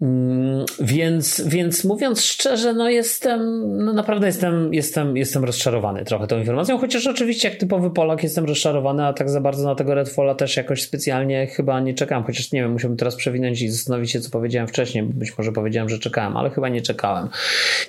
[0.01, 3.41] Mm, więc, więc mówiąc szczerze, no jestem,
[3.85, 8.45] no naprawdę jestem, jestem, jestem rozczarowany trochę tą informacją, chociaż oczywiście jak typowy Polak jestem
[8.45, 12.51] rozczarowany, a tak za bardzo na tego Redfalla też jakoś specjalnie chyba nie czekam, chociaż
[12.51, 15.99] nie wiem, musiałbym teraz przewinąć i zastanowić się, co powiedziałem wcześniej, być może powiedziałem, że
[15.99, 17.29] czekałem, ale chyba nie czekałem.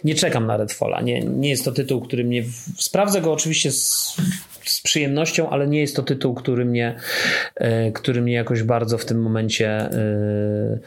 [0.05, 2.45] Nie czekam na Redfalla, nie, nie jest to tytuł, który mnie,
[2.79, 4.17] sprawdzę go oczywiście z,
[4.65, 6.95] z przyjemnością, ale nie jest to tytuł, który mnie,
[7.57, 10.79] e, który mnie jakoś bardzo w tym momencie e,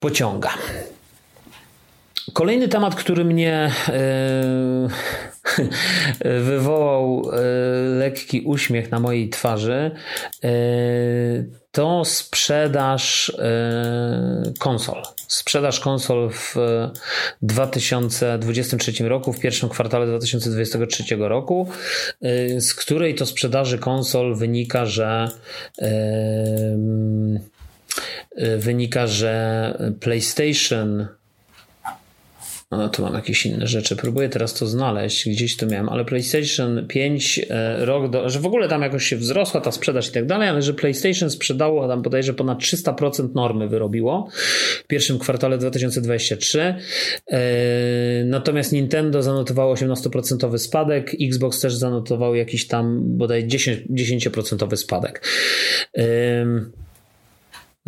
[0.00, 0.50] pociąga.
[2.32, 3.72] Kolejny temat, który mnie.
[3.88, 4.88] E,
[6.40, 7.30] wywołał
[7.98, 9.90] lekki uśmiech na mojej twarzy,
[11.72, 13.32] to sprzedaż
[14.58, 15.02] konsol.
[15.28, 16.54] Sprzedaż konsol w
[17.42, 21.68] 2023 roku, w pierwszym kwartale 2023 roku,
[22.58, 25.30] z której to sprzedaży konsol wynika, że
[28.58, 31.08] wynika, że PlayStation
[32.70, 33.96] no tu mam jakieś inne rzeczy.
[33.96, 38.46] Próbuję teraz to znaleźć, gdzieś to miałem, ale PlayStation 5 e, rok do, że w
[38.46, 42.02] ogóle tam jakoś się wzrosła ta sprzedaż i tak dalej, ale że PlayStation sprzedało tam
[42.02, 44.28] bodajże ponad 300% normy wyrobiło
[44.84, 46.74] w pierwszym kwartale 2023.
[47.30, 47.40] E,
[48.24, 55.26] natomiast Nintendo zanotowało 18% spadek, Xbox też zanotował jakiś tam bodaj 10%, 10% spadek.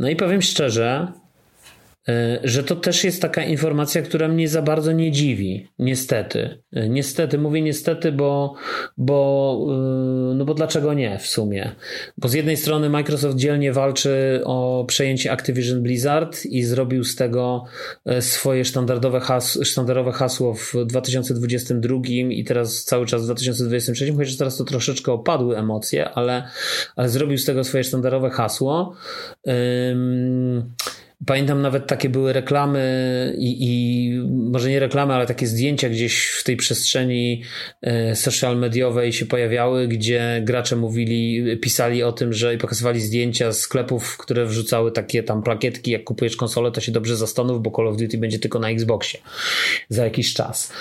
[0.03, 1.13] No i powiem szczerze,
[2.45, 5.69] że to też jest taka informacja, która mnie za bardzo nie dziwi.
[5.79, 6.63] Niestety.
[6.73, 8.55] E, niestety, mówię niestety, bo,
[8.97, 11.73] bo, e, no bo dlaczego nie w sumie?
[12.19, 17.65] Bo z jednej strony Microsoft dzielnie walczy o przejęcie Activision Blizzard i zrobił z tego
[18.21, 21.97] swoje sztandarowe, hasło, sztandarowe hasło w 2022
[22.31, 26.49] i teraz cały czas w 2023, chociaż teraz to troszeczkę opadły emocje, ale,
[26.97, 28.95] ale zrobił z tego swoje sztandarowe hasło.
[29.45, 30.73] Um,
[31.27, 32.83] Pamiętam nawet takie były reklamy
[33.39, 37.43] i, i, może nie reklamy, ale takie zdjęcia gdzieś w tej przestrzeni
[37.83, 43.53] e, social mediowej się pojawiały, gdzie gracze mówili, pisali o tym, że i pokazywali zdjęcia
[43.53, 47.89] sklepów, które wrzucały takie tam plakietki, jak kupujesz konsolę, to się dobrze zastanów, bo Call
[47.89, 49.21] of Duty będzie tylko na Xboxie
[49.89, 50.73] za jakiś czas.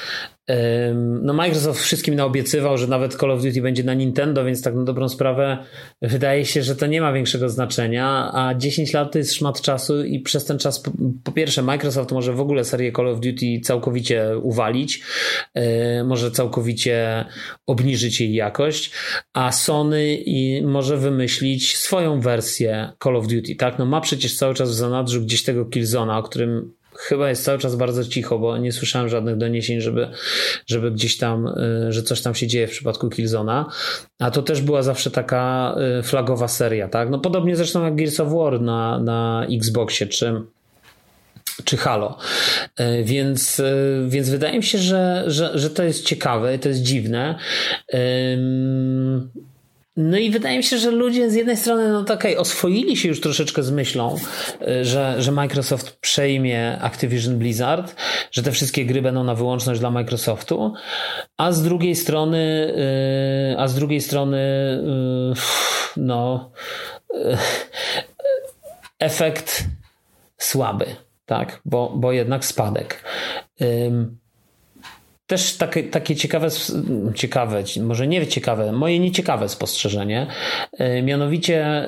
[1.22, 4.84] No Microsoft wszystkim naobiecywał, że nawet Call of Duty będzie na Nintendo, więc tak na
[4.84, 5.58] dobrą sprawę
[6.02, 10.04] wydaje się, że to nie ma większego znaczenia, a 10 lat to jest szmat czasu
[10.04, 10.84] i przez ten czas
[11.24, 15.04] po pierwsze Microsoft może w ogóle serię Call of Duty całkowicie uwalić,
[16.06, 17.26] może całkowicie
[17.68, 18.92] obniżyć jej jakość,
[19.34, 20.24] a Sony
[20.64, 23.80] może wymyślić swoją wersję Call of Duty, tak?
[23.80, 27.60] No ma przecież cały czas w zanadrzu gdzieś tego Killzona, o którym chyba jest cały
[27.60, 30.08] czas bardzo cicho, bo nie słyszałem żadnych doniesień, żeby,
[30.68, 33.70] żeby gdzieś tam, y, że coś tam się dzieje w przypadku Killzona.
[34.20, 37.10] A to też była zawsze taka y, flagowa seria, tak?
[37.10, 40.42] No podobnie zresztą jak Gears of War na, na Xboxie, czy
[41.66, 42.18] czy Halo.
[42.80, 43.62] Y, więc,
[44.08, 47.36] więc wydaje mi się, że, że, że to jest ciekawe, to jest dziwne.
[49.98, 53.08] No i wydaje mi się, że ludzie z jednej strony, no to okay, oswoili się
[53.08, 54.16] już troszeczkę z myślą,
[54.62, 57.96] y, że, że Microsoft przejmie Activision Blizzard,
[58.32, 60.74] że te wszystkie gry będą na wyłączność dla Microsoftu,
[61.38, 62.74] a z drugiej strony,
[63.54, 66.52] y, a z drugiej strony, y, no,
[69.00, 69.64] efekt
[70.38, 70.86] słaby,
[71.26, 73.04] tak, bo, bo jednak spadek
[75.32, 76.48] też takie, takie ciekawe,
[77.16, 80.28] ciekawe, może nie ciekawe, moje nieciekawe spostrzeżenie.
[80.78, 81.88] E, mianowicie,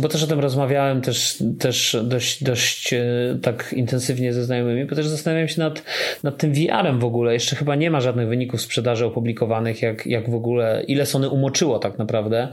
[0.00, 3.00] bo też o tym rozmawiałem też, też dość, dość e,
[3.42, 5.82] tak intensywnie ze znajomymi, bo też zastanawiałem się nad,
[6.22, 7.32] nad tym VR-em w ogóle.
[7.32, 11.78] Jeszcze chyba nie ma żadnych wyników sprzedaży opublikowanych, jak, jak w ogóle, ile Sony umoczyło
[11.78, 12.48] tak naprawdę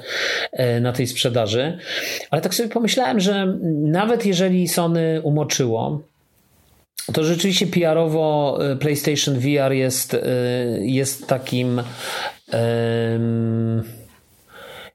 [0.52, 1.78] e, na tej sprzedaży.
[2.32, 6.02] Ale tak sobie pomyślałem, że nawet jeżeli Sony umoczyło,
[7.14, 10.20] to rzeczywiście PR-owo y, PlayStation VR jest, y,
[10.82, 11.82] jest takim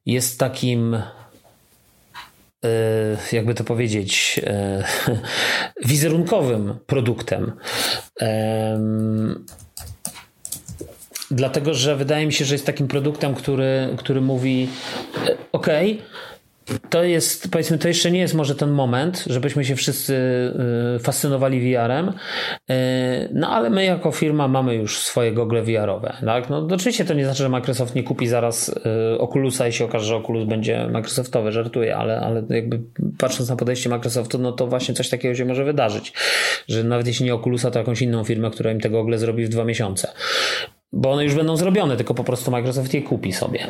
[0.07, 1.03] jest takim y,
[3.33, 4.41] jakby to powiedzieć
[5.85, 7.53] wizerunkowym produktem.
[11.31, 14.69] Dlatego, że wydaje mi się, że jest takim produktem, który, który mówi:
[15.53, 15.67] OK,
[16.91, 20.15] to jest, powiedzmy, to jeszcze nie jest może ten moment, żebyśmy się wszyscy
[20.97, 22.13] y, fascynowali VR-em, y,
[23.33, 26.51] no ale my jako firma mamy już swoje gogle VR-owe, tak?
[26.51, 30.07] No oczywiście to nie znaczy, że Microsoft nie kupi zaraz y, Oculusa i się okaże,
[30.07, 32.81] że Oculus będzie Microsoftowy, żartuję, ale, ale jakby
[33.19, 36.13] patrząc na podejście Microsoftu, no to właśnie coś takiego się może wydarzyć,
[36.69, 39.49] że nawet jeśli nie Oculusa, to jakąś inną firmę, która im tego gogle zrobi w
[39.49, 40.09] dwa miesiące
[40.93, 43.67] bo one już będą zrobione, tylko po prostu Microsoft je kupi sobie.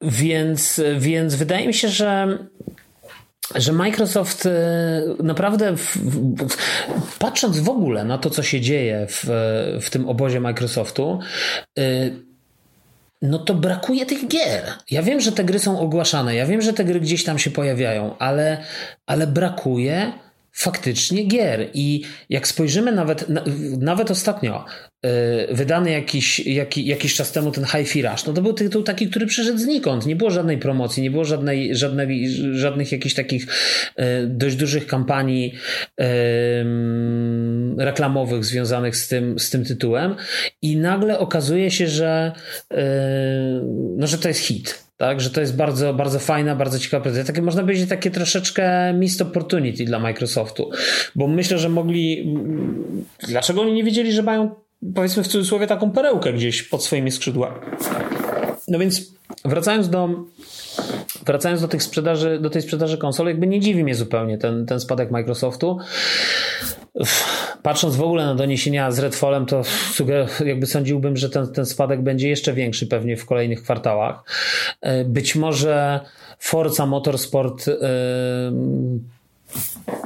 [0.00, 2.38] Więc, więc wydaje mi się, że
[3.54, 4.50] że Microsoft e,
[5.22, 9.24] naprawdę, w, w, patrząc w ogóle na to, co się dzieje w,
[9.82, 11.18] w tym obozie Microsoftu,
[11.78, 11.82] e,
[13.22, 14.72] no to brakuje tych gier.
[14.90, 17.50] Ja wiem, że te gry są ogłaszane, ja wiem, że te gry gdzieś tam się
[17.50, 18.64] pojawiają, ale,
[19.06, 20.12] ale brakuje
[20.58, 21.68] faktycznie gier.
[21.74, 23.26] I jak spojrzymy nawet,
[23.78, 24.64] nawet ostatnio,
[25.02, 25.10] yy,
[25.50, 29.26] wydany jakiś, jaki, jakiś czas temu ten High Rush, no to był tytuł taki, który
[29.26, 30.06] przyszedł znikąd.
[30.06, 33.46] Nie było żadnej promocji, nie było żadnej, żadnej, żadnych jakichś takich
[33.98, 35.54] yy, dość dużych kampanii
[35.98, 36.06] yy,
[37.78, 40.14] reklamowych związanych z tym, z tym tytułem
[40.62, 42.32] i nagle okazuje się, że,
[43.96, 44.87] no, że to jest hit.
[44.98, 47.34] Tak, że to jest bardzo, bardzo fajna, bardzo ciekawa prezentacja.
[47.34, 50.70] Takie, można powiedzieć, takie troszeczkę missed opportunity dla Microsoftu,
[51.14, 52.34] bo myślę, że mogli.
[53.28, 54.50] Dlaczego oni nie wiedzieli, że mają,
[54.94, 57.56] powiedzmy w cudzysłowie, taką perełkę gdzieś pod swoimi skrzydłami?
[58.68, 59.12] No więc
[59.44, 60.24] wracając do
[61.26, 64.80] wracając do tych sprzedaży, do tej sprzedaży konsol, jakby nie dziwi mnie zupełnie ten, ten
[64.80, 65.78] spadek Microsoftu.
[67.62, 69.62] Patrząc w ogóle na doniesienia z Redfallem, to
[70.44, 74.22] jakby sądziłbym, że ten, ten spadek będzie jeszcze większy pewnie w kolejnych kwartałach.
[74.80, 76.00] E, być może
[76.38, 77.74] Forza Motorsport yy,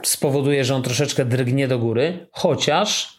[0.03, 3.19] spowoduje, że on troszeczkę drgnie do góry, chociaż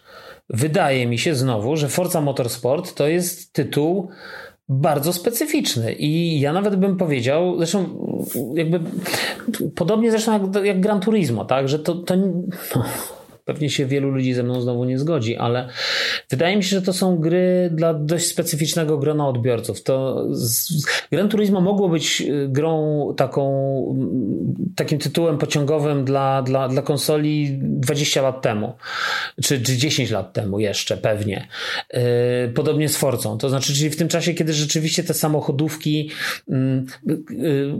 [0.49, 4.10] wydaje mi się znowu, że Forza Motorsport to jest tytuł
[4.70, 5.93] bardzo specyficzny.
[5.93, 7.86] I ja nawet bym powiedział, zresztą
[8.55, 8.80] jakby
[9.76, 12.84] podobnie zresztą jak, jak Gran Turismo, tak, że to, to no,
[13.46, 15.70] Pewnie się wielu ludzi ze mną znowu nie zgodzi, ale
[16.30, 19.84] wydaje mi się, że to są gry dla dość specyficznego grona odbiorców.
[19.84, 23.44] To z, Gran Turismo mogło być y, grą taką,
[24.76, 28.74] takim tytułem pociągowym dla, dla, dla konsoli 20 lat temu,
[29.44, 31.48] czy, czy 10 lat temu jeszcze pewnie.
[31.94, 32.00] Yy,
[32.56, 33.38] podobnie z Forcą.
[33.38, 36.10] To znaczy, czyli w tym czasie, kiedy rzeczywiście te samochodówki
[36.48, 36.84] yy,
[37.30, 37.74] yy,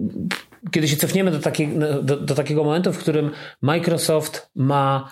[0.72, 1.70] kiedy się cofniemy do, takiej,
[2.04, 5.12] do, do, takiego momentu, w którym Microsoft ma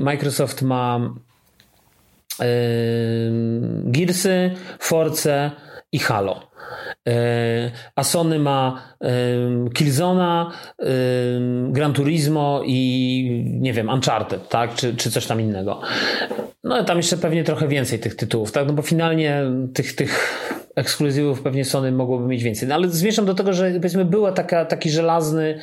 [0.00, 1.14] Microsoft ma
[3.84, 5.50] Gearsy, Force
[5.92, 6.47] i Halo.
[7.08, 8.82] E, a Sony ma
[9.74, 10.52] Killzona,
[11.68, 14.74] Gran Turismo i nie wiem, Uncharted, tak?
[14.74, 15.80] Czy, czy coś tam innego.
[16.64, 18.66] No tam jeszcze pewnie trochę więcej tych tytułów, tak?
[18.66, 19.42] No bo finalnie
[19.74, 20.38] tych, tych
[20.78, 22.68] ekskluzywów pewnie Sony mogłoby mieć więcej.
[22.68, 25.60] No ale zmierzam do tego, że powiedzmy była taka, taki żelazny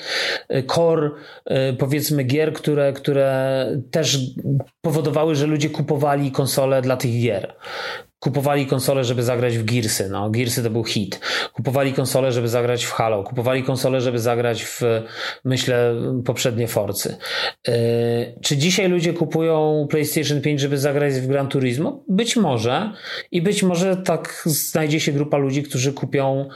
[0.67, 1.11] core
[1.45, 4.19] e, powiedzmy gier, które, które też
[4.81, 7.55] powodowały, że ludzie kupowali konsole dla tych gier.
[8.19, 10.09] Kupowali konsole, żeby zagrać w Gearsy.
[10.09, 11.19] No, Gearsy to był hit.
[11.53, 13.23] Kupowali konsole, żeby zagrać w Halo.
[13.23, 14.81] Kupowali konsole, żeby zagrać w,
[15.43, 17.17] myślę, poprzednie Forcy.
[17.67, 17.73] Yy,
[18.41, 22.03] czy dzisiaj ludzie kupują PlayStation 5, żeby zagrać w Gran Turismo?
[22.07, 22.91] Być może.
[23.31, 26.49] I być może tak znajdzie się grupa ludzi, którzy kupią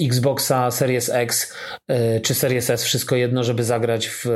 [0.00, 1.54] Xboxa Series X
[1.88, 4.26] yy, czy Series S, wszystko jedno, żeby zagrać w,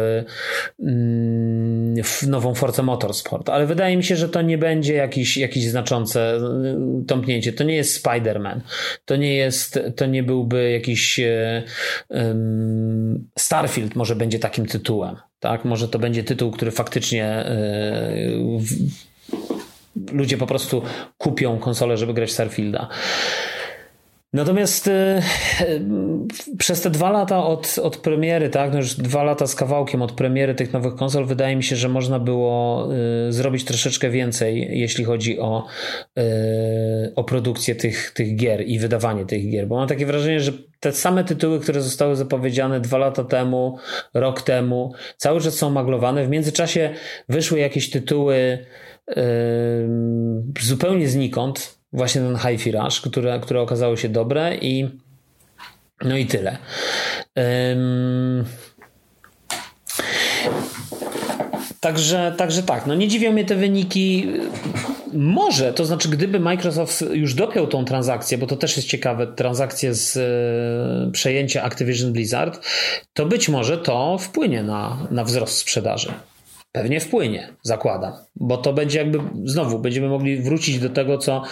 [2.05, 3.49] w nową Force Motorsport.
[3.49, 7.53] Ale wydaje mi się, że to nie będzie jakieś, jakieś znaczące y, tąpnięcie.
[7.53, 8.61] To nie jest Spider-Man.
[9.05, 11.21] To nie jest, to nie byłby jakiś
[12.09, 15.17] um, Starfield może będzie takim tytułem.
[15.41, 15.64] Tak?
[15.64, 18.77] Może to będzie tytuł, który faktycznie y,
[20.12, 20.83] ludzie po prostu
[21.19, 22.89] kupią konsolę, żeby grać Starfielda.
[24.37, 24.91] Natomiast y,
[25.61, 25.80] y,
[26.59, 30.12] przez te dwa lata od, od premiery, tak, no już dwa lata z kawałkiem od
[30.12, 32.89] premiery tych nowych konsol, wydaje mi się, że można było
[33.28, 35.66] y, zrobić troszeczkę więcej, jeśli chodzi o,
[37.16, 39.66] o produkcję tych, tych gier i wydawanie tych gier.
[39.66, 43.78] Bo mam takie wrażenie, że te same tytuły, które zostały zapowiedziane dwa lata temu,
[44.14, 46.24] rok temu, cały czas są maglowane.
[46.24, 46.91] W międzyczasie
[47.28, 48.66] wyszły jakieś tytuły
[50.61, 54.89] zupełnie znikąd, właśnie ten Hi-Fi Rush, które, które okazało się dobre i
[56.05, 56.59] no i tyle.
[57.37, 58.45] Um,
[61.80, 64.26] Także, także tak, no nie dziwią mnie te wyniki.
[65.12, 69.95] Może, to znaczy, gdyby Microsoft już dopiął tą transakcję, bo to też jest ciekawe, transakcję
[69.95, 72.66] z e, przejęcia Activision Blizzard,
[73.12, 76.12] to być może to wpłynie na, na wzrost sprzedaży.
[76.77, 81.43] Pewnie wpłynie, zakładam, bo to będzie jakby znowu będziemy mogli wrócić do tego, co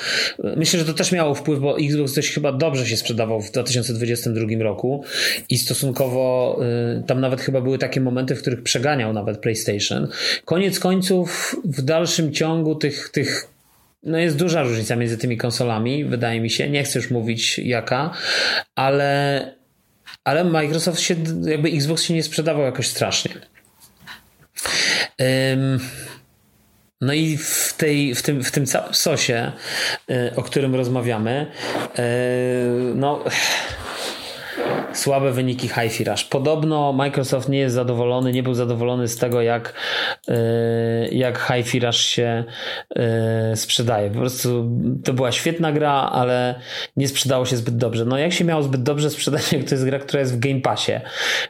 [0.57, 4.47] myślę, że to też miało wpływ, bo Xbox dość chyba dobrze się sprzedawał w 2022
[4.63, 5.05] roku
[5.49, 6.57] i stosunkowo
[7.01, 10.09] y, tam nawet chyba były takie momenty, w których przeganiał nawet PlayStation.
[10.45, 13.49] Koniec końców w dalszym ciągu tych, tych
[14.03, 16.71] no jest duża różnica między tymi konsolami, wydaje mi się.
[16.71, 18.11] Nie chcę już mówić jaka,
[18.75, 19.55] ale,
[20.25, 21.15] ale Microsoft się,
[21.45, 23.31] jakby Xbox się nie sprzedawał jakoś strasznie.
[27.01, 29.53] No i w, tej, w, tym, w tym całym sosie,
[30.11, 31.47] y, o którym rozmawiamy,
[31.99, 32.03] y,
[32.95, 33.25] no
[34.93, 36.25] słabe wyniki HiFi Rush.
[36.25, 39.75] Podobno Microsoft nie jest zadowolony, nie był zadowolony z tego, jak,
[40.29, 41.53] e, jak
[41.83, 42.45] Rush się
[42.97, 44.11] e, sprzedaje.
[44.11, 44.71] Po prostu
[45.05, 46.55] to była świetna gra, ale
[46.97, 48.05] nie sprzedało się zbyt dobrze.
[48.05, 50.61] No jak się miało zbyt dobrze sprzedać, jak to jest gra, która jest w Game
[50.61, 50.93] Passie.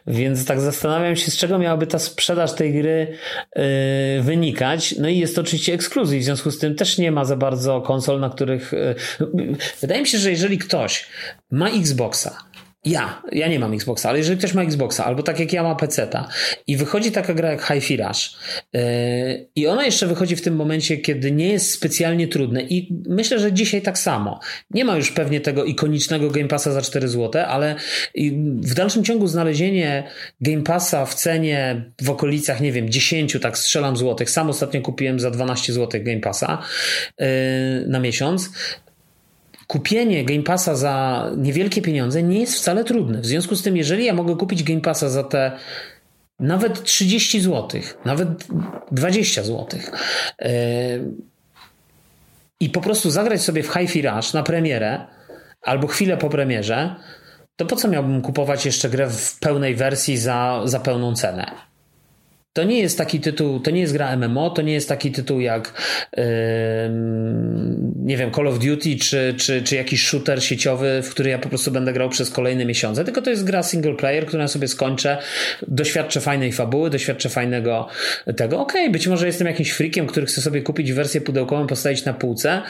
[0.07, 3.17] Więc tak zastanawiam się, z czego miałaby ta sprzedaż tej gry
[3.53, 3.63] e,
[4.23, 4.95] wynikać.
[4.99, 7.81] No i jest to oczywiście ekskluzyw, w związku z tym też nie ma za bardzo
[7.81, 8.73] konsol, na których...
[9.81, 11.07] Wydaje mi się, że jeżeli ktoś
[11.51, 12.39] ma Xboxa,
[12.85, 15.75] ja, ja nie mam Xboxa, ale jeżeli ktoś ma Xboxa, albo tak jak ja ma
[15.75, 16.29] PC-ta
[16.67, 18.37] i wychodzi taka gra jak Hi-Fi Rush
[18.73, 18.81] yy,
[19.57, 23.53] i ona jeszcze wychodzi w tym momencie, kiedy nie jest specjalnie trudne i myślę, że
[23.53, 24.41] dzisiaj tak samo.
[24.71, 27.75] Nie ma już pewnie tego ikonicznego Game Passa za 4 zł, ale
[28.61, 30.05] w dalszym ciągu znalezienie
[30.41, 34.31] Game Passa w cenie w okolicach, nie wiem, 10, tak strzelam złotych.
[34.31, 36.63] Sam ostatnio kupiłem za 12 zł Game Passa
[37.19, 37.27] yy,
[37.87, 38.51] na miesiąc
[39.67, 43.21] kupienie Game Passa za niewielkie pieniądze nie jest wcale trudne.
[43.21, 45.53] W związku z tym, jeżeli ja mogę kupić Game Passa za te
[46.41, 48.29] nawet 30 zł, nawet
[48.93, 49.81] 20 zł
[50.41, 50.49] yy,
[52.61, 55.07] i po prostu zagrać sobie w Hi-Fi Rush na premierę
[55.63, 56.95] albo chwilę po premierze,
[57.57, 61.74] to po co miałbym kupować jeszcze grę w pełnej wersji za, za pełną cenę?
[62.57, 65.41] To nie jest taki tytuł, to nie jest gra MMO, to nie jest taki tytuł
[65.41, 65.73] jak
[66.17, 66.25] yy,
[67.97, 71.49] nie wiem, Call of Duty czy, czy, czy jakiś shooter sieciowy, w który ja po
[71.49, 74.69] prostu będę grał przez kolejne miesiące, tylko to jest gra single player, którą ja sobie
[74.69, 75.19] skończę,
[75.69, 77.89] doświadczę fajnej fabuły, doświadczę fajnego
[78.37, 78.61] tego.
[78.61, 82.15] Okej, okay, być może jestem jakimś freakiem, który chce sobie kupić wersję pudełkową, postawić na
[82.15, 82.63] półce,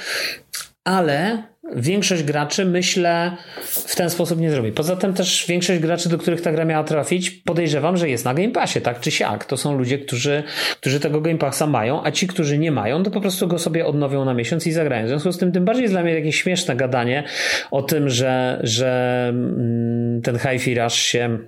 [0.85, 1.43] ale
[1.77, 4.73] większość graczy, myślę, w ten sposób nie zrobi.
[4.73, 8.35] Poza tym też większość graczy, do których ta gra miała trafić, podejrzewam, że jest na
[8.35, 9.45] Game Passie, tak czy siak.
[9.45, 10.43] To są ludzie, którzy,
[10.81, 13.87] którzy tego Game Passa mają, a ci, którzy nie mają, to po prostu go sobie
[13.87, 15.07] odnowią na miesiąc i zagrają.
[15.07, 17.25] W związku z tym, tym bardziej jest dla mnie jakieś śmieszne gadanie
[17.71, 21.39] o tym, że, że mm, ten Hi-Fi Rush się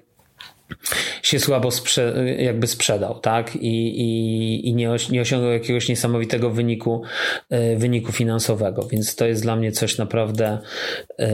[1.23, 3.57] się słabo sprze jakby sprzedał, tak?
[3.57, 7.03] I, i, i nie, nie osiągnął jakiegoś niesamowitego wyniku,
[7.51, 10.59] yy, wyniku finansowego, więc to jest dla mnie coś naprawdę
[11.19, 11.27] yy,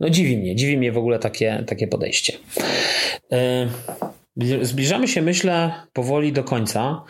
[0.00, 2.32] no dziwi mnie, dziwi mnie w ogóle takie, takie podejście.
[4.36, 7.02] Yy, zbliżamy się, myślę, powoli do końca.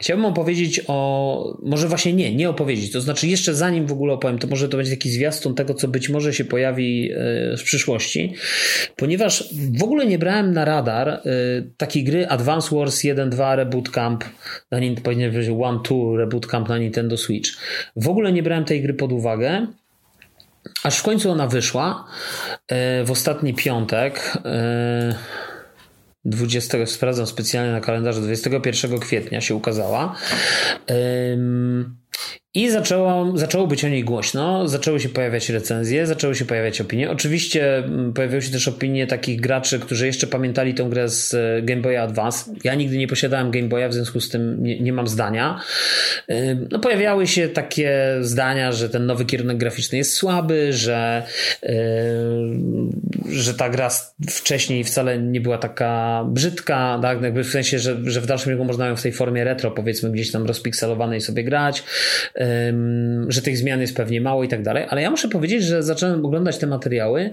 [0.00, 4.38] Chciałbym opowiedzieć o, może właśnie nie, nie opowiedzieć, to znaczy jeszcze zanim w ogóle opowiem,
[4.38, 8.34] to może to będzie taki zwiastun tego, co być może się pojawi e, w przyszłości,
[8.96, 11.20] ponieważ w ogóle nie brałem na radar e,
[11.76, 14.24] takiej gry Advance Wars 1.2 Reboot Camp,
[14.70, 17.50] na, powinien być 1.2 Reboot Camp na Nintendo Switch.
[17.96, 19.66] W ogóle nie brałem tej gry pod uwagę,
[20.82, 22.04] aż w końcu ona wyszła
[22.68, 24.38] e, w ostatni piątek
[26.26, 30.16] 20, sprawdzam specjalnie na kalendarzu, 21 kwietnia się ukazała.
[32.56, 37.10] I zaczęło, zaczęło być o niej głośno, zaczęły się pojawiać recenzje, zaczęły się pojawiać opinie.
[37.10, 41.62] Oczywiście mm, pojawiły się też opinie takich graczy, którzy jeszcze pamiętali tę grę z e,
[41.62, 42.54] Game Boy Advance.
[42.64, 45.60] Ja nigdy nie posiadałem Game Boya, w związku z tym nie, nie mam zdania.
[46.70, 51.22] No, pojawiały się takie zdania, że ten nowy kierunek graficzny jest słaby, że,
[53.28, 53.90] że ta gra
[54.30, 57.22] wcześniej wcale nie była taka brzydka, tak?
[57.22, 60.10] Jakby w sensie, że, że w dalszym ciągu można ją w tej formie retro, powiedzmy,
[60.10, 61.84] gdzieś tam rozpikselowanej sobie grać.
[63.28, 66.24] Że tych zmian jest pewnie mało i tak dalej, ale ja muszę powiedzieć, że zacząłem
[66.24, 67.30] oglądać te materiały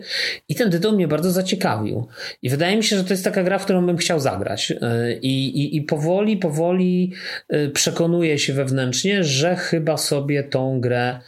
[0.50, 2.08] i ten tytuł mnie bardzo zaciekawił.
[2.42, 4.72] I wydaje mi się, że to jest taka gra, w którą bym chciał zagrać.
[4.72, 7.12] E, I, i, i powoli, powoli
[7.50, 11.20] e, przekonuję się wewnętrznie, że chyba sobie tą grę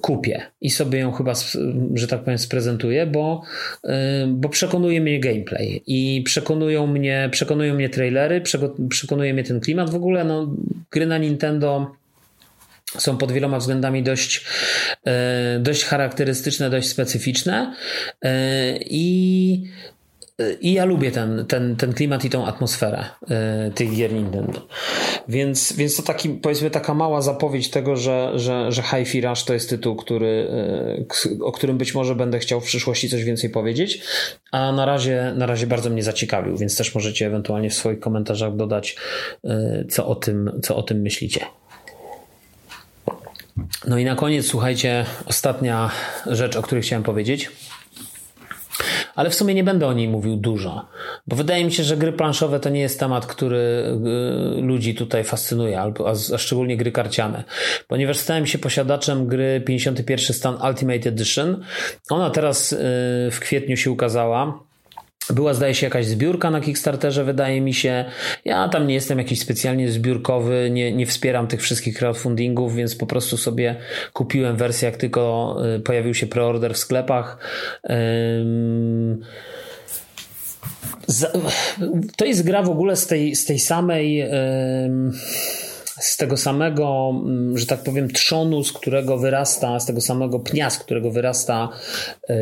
[0.00, 1.32] kupię i sobie ją chyba,
[1.94, 3.42] że tak powiem, sprezentuję, bo,
[3.84, 8.42] e, bo przekonuje mnie gameplay i przekonują mnie, przekonują mnie trailery,
[8.88, 9.90] przekonuje mnie ten klimat.
[9.90, 10.56] W ogóle no,
[10.90, 11.98] gry na Nintendo
[12.98, 14.44] są pod wieloma względami dość,
[15.04, 17.74] e, dość charakterystyczne, dość specyficzne
[18.22, 19.62] e, i
[20.60, 23.04] i ja lubię ten, ten, ten klimat i tą atmosferę
[23.68, 24.66] y, tych gier Nintendo.
[25.28, 29.54] Więc, więc to taki, powiedzmy, taka mała zapowiedź tego, że, że, że Hi-Fi Rush to
[29.54, 30.48] jest tytuł, który,
[31.42, 34.00] o którym być może będę chciał w przyszłości coś więcej powiedzieć,
[34.52, 38.56] a na razie, na razie bardzo mnie zaciekawił, więc też możecie ewentualnie w swoich komentarzach
[38.56, 38.96] dodać,
[39.90, 41.40] co o tym, co o tym myślicie.
[43.86, 45.90] No i na koniec, słuchajcie, ostatnia
[46.26, 47.50] rzecz, o której chciałem powiedzieć.
[49.14, 50.86] Ale w sumie nie będę o niej mówił dużo,
[51.26, 53.58] bo wydaje mi się, że gry planszowe to nie jest temat, który
[54.58, 57.44] y, ludzi tutaj fascynuje, albo, a szczególnie gry karciane,
[57.88, 61.64] ponieważ stałem się posiadaczem gry 51 stan Ultimate Edition.
[62.10, 62.76] Ona teraz y,
[63.32, 64.67] w kwietniu się ukazała.
[65.30, 68.04] Była, zdaje się, jakaś zbiórka na Kickstarterze, wydaje mi się.
[68.44, 73.06] Ja tam nie jestem jakiś specjalnie zbiórkowy, nie, nie wspieram tych wszystkich crowdfundingów, więc po
[73.06, 73.76] prostu sobie
[74.12, 77.38] kupiłem wersję, jak tylko y, pojawił się preorder w sklepach.
[82.16, 84.24] To jest gra w ogóle z tej, z tej samej
[86.00, 90.70] z tego samego, mm, że tak powiem, trzonu, z którego wyrasta, z tego samego pnia,
[90.70, 91.68] z którego wyrasta,
[92.28, 92.36] yy,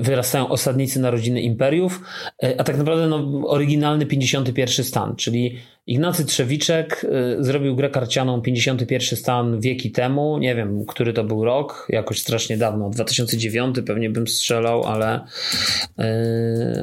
[0.00, 2.00] wyrastają osadnicy narodziny imperiów,
[2.42, 7.06] yy, a tak naprawdę no, oryginalny 51 stan, czyli Ignacy Trzewiczek
[7.40, 10.38] y, zrobił grę karcianą 51 stan wieki temu.
[10.38, 12.90] Nie wiem, który to był rok, jakoś strasznie dawno.
[12.90, 15.20] 2009 pewnie bym strzelał, ale,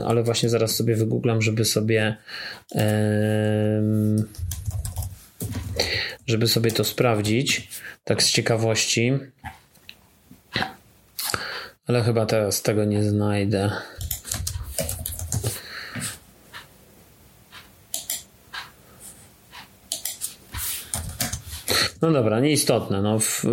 [0.06, 2.18] ale właśnie zaraz sobie wygooglam, żeby sobie
[6.28, 7.70] żeby sobie to sprawdzić,
[8.04, 9.14] tak z ciekawości.
[11.88, 13.72] Ale chyba teraz tego nie znajdę.
[22.02, 23.02] No dobra, nieistotne.
[23.02, 23.44] No w,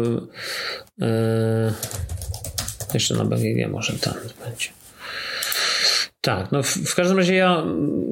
[0.99, 1.73] yy,
[2.95, 4.78] jeszcze na BGG może tam będzie.
[6.29, 7.65] Tak, no w, w, każdym razie ja,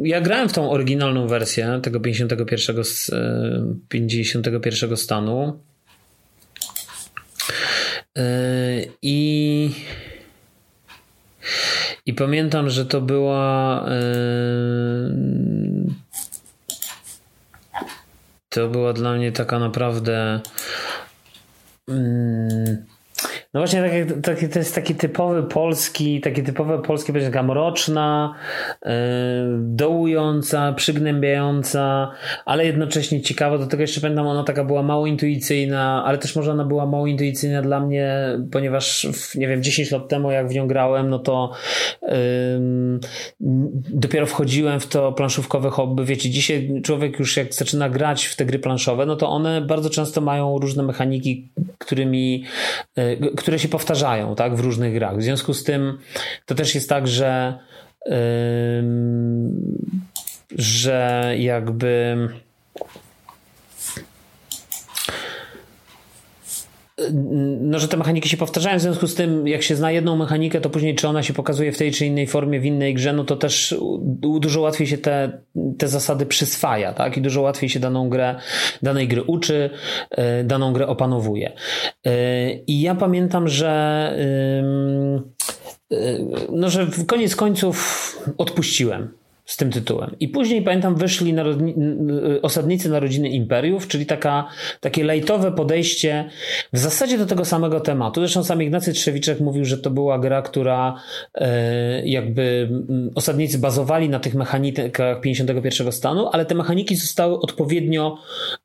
[0.02, 2.76] ja grałem w tą oryginalną wersję tego 51,
[3.88, 5.60] 51 stanu.
[8.16, 8.22] Yy,
[9.02, 9.70] I
[12.06, 13.94] i pamiętam, że to była yy,
[18.48, 20.40] to była dla mnie taka naprawdę.
[21.88, 22.84] Mm,
[23.56, 28.34] no właśnie, tak, tak, to jest taki typowy polski, takie typowe polskie, taka mroczna,
[28.84, 28.90] yy,
[29.58, 32.10] dołująca, przygnębiająca,
[32.44, 33.58] ale jednocześnie ciekawa.
[33.58, 37.06] Do tego jeszcze pamiętam, ona taka była mało intuicyjna, ale też może ona była mało
[37.06, 38.16] intuicyjna dla mnie,
[38.52, 41.52] ponieważ nie wiem, 10 lat temu jak w nią grałem, no to
[43.90, 46.04] dopiero wchodziłem w to planszówkowe hobby.
[46.04, 49.90] Wiecie, dzisiaj człowiek już jak zaczyna grać w te gry planszowe, no to one bardzo
[49.90, 51.48] często mają różne mechaniki,
[51.78, 52.44] którymi
[52.96, 53.16] yy,
[53.46, 55.18] które się powtarzają tak, w różnych grach.
[55.18, 55.98] W związku z tym
[56.46, 57.58] to też jest tak, że,
[58.06, 58.14] yy,
[60.58, 62.16] że jakby
[67.60, 70.60] no, że te mechaniki się powtarzają, w związku z tym, jak się zna jedną mechanikę,
[70.60, 73.24] to później, czy ona się pokazuje w tej czy innej formie w innej grze, no
[73.24, 73.74] to też
[74.20, 75.40] dużo łatwiej się te,
[75.78, 77.16] te zasady przyswaja, tak?
[77.16, 78.34] I dużo łatwiej się daną grę,
[78.82, 79.70] danej gry uczy,
[80.10, 81.52] e, daną grę opanowuje.
[82.06, 83.70] E, I ja pamiętam, że
[85.90, 86.06] e,
[86.52, 89.08] no, że koniec końców odpuściłem
[89.46, 90.16] z tym tytułem.
[90.20, 91.74] I później pamiętam wyszli narodni,
[92.42, 94.48] osadnicy narodziny imperiów, czyli taka,
[94.80, 96.30] takie lejtowe podejście
[96.72, 98.20] w zasadzie do tego samego tematu.
[98.20, 101.00] Zresztą sam Ignacy Trzewiczek mówił, że to była gra, która
[101.34, 102.68] e, jakby
[103.14, 108.18] osadnicy bazowali na tych mechanikach 51 stanu, ale te mechaniki zostały odpowiednio,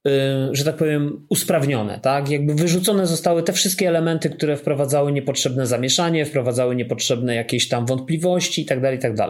[0.08, 0.10] e,
[0.52, 2.30] że tak powiem, usprawnione, tak?
[2.30, 8.62] Jakby wyrzucone zostały te wszystkie elementy, które wprowadzały niepotrzebne zamieszanie, wprowadzały niepotrzebne jakieś tam wątpliwości
[8.62, 9.30] itd., tak itd.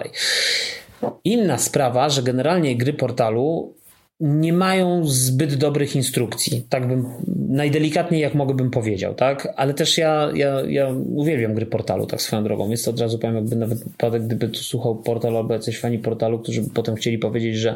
[1.23, 3.73] Inna sprawa, że generalnie gry portalu
[4.21, 6.65] nie mają zbyt dobrych instrukcji.
[6.69, 7.05] Tak bym
[7.49, 9.53] najdelikatniej jak mogłbym powiedział, tak?
[9.55, 12.69] Ale też ja, ja, ja uwielbiam gry portalu, tak swoją drogą.
[12.69, 15.99] Jest to od razu powiem, jakby nawet wypadek, gdyby tu słuchał portalu albo jacyś fani
[15.99, 17.75] portalu, którzy by potem chcieli powiedzieć, że,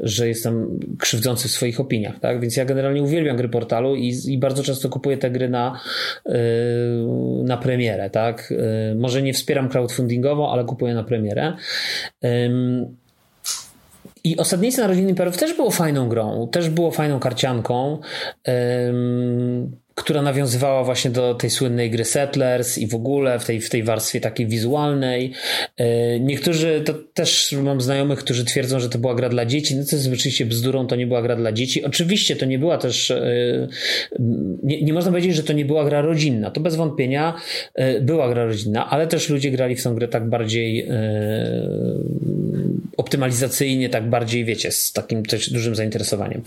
[0.00, 2.40] że jestem krzywdzący w swoich opiniach, tak?
[2.40, 5.80] Więc ja generalnie uwielbiam gry portalu i, i bardzo często kupuję te gry na,
[6.26, 6.34] yy,
[7.44, 8.48] na premierę, tak?
[8.90, 11.52] Yy, może nie wspieram crowdfundingowo, ale kupuję na premierę.
[12.22, 13.01] Yy,
[14.24, 17.98] i Osadnicy Narodziny Perów też było fajną grą, też było fajną karcianką
[19.94, 23.82] która nawiązywała właśnie do tej słynnej gry Settlers i w ogóle w tej, w tej
[23.82, 25.32] warstwie takiej wizualnej.
[25.76, 29.76] E, niektórzy, to też mam znajomych, którzy twierdzą, że to była gra dla dzieci.
[29.76, 31.84] No co jest oczywiście bzdurą, to nie była gra dla dzieci.
[31.84, 33.68] Oczywiście to nie była też, e,
[34.62, 36.50] nie, nie można powiedzieć, że to nie była gra rodzinna.
[36.50, 37.34] To bez wątpienia
[37.74, 40.88] e, była gra rodzinna, ale też ludzie grali w tę grę tak bardziej
[42.96, 46.42] optymalizacyjnie, tak bardziej, wiecie, z takim też dużym zainteresowaniem.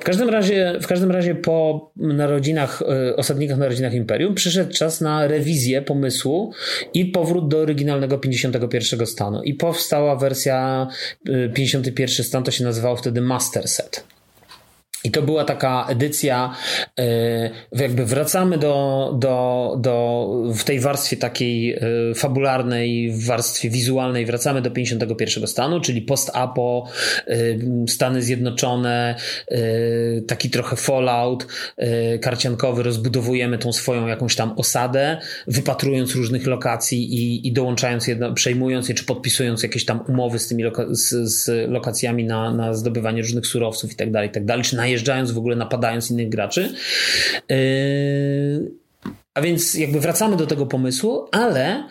[0.00, 2.82] W każdym razie, w każdym razie po narodzinach rodzinach,
[3.16, 6.52] osadnikach na rodzinach Imperium, przyszedł czas na rewizję pomysłu
[6.94, 9.42] i powrót do oryginalnego 51 stanu.
[9.42, 10.88] I powstała wersja
[11.54, 14.04] 51 stan, to się nazywało wtedy Master Set.
[15.04, 16.54] I to była taka edycja,
[16.98, 21.80] e, jakby wracamy do, do, do, w tej warstwie takiej e,
[22.14, 26.88] fabularnej, w warstwie wizualnej, wracamy do 51 stanu, czyli post-apo,
[27.26, 27.34] e,
[27.88, 29.14] Stany Zjednoczone,
[30.26, 31.46] taki trochę fallout
[32.20, 38.88] karciankowy, rozbudowujemy tą swoją jakąś tam osadę, wypatrując różnych lokacji i, i dołączając jedno, przejmując
[38.88, 43.22] je, czy podpisując jakieś tam umowy z tymi loka z, z lokacjami na, na zdobywanie
[43.22, 46.74] różnych surowców i tak dalej, i tak dalej, czy najeżdżając w ogóle, napadając innych graczy.
[47.48, 48.70] Yy,
[49.38, 51.88] A więc jakby wracamy do tego pomysłu, ale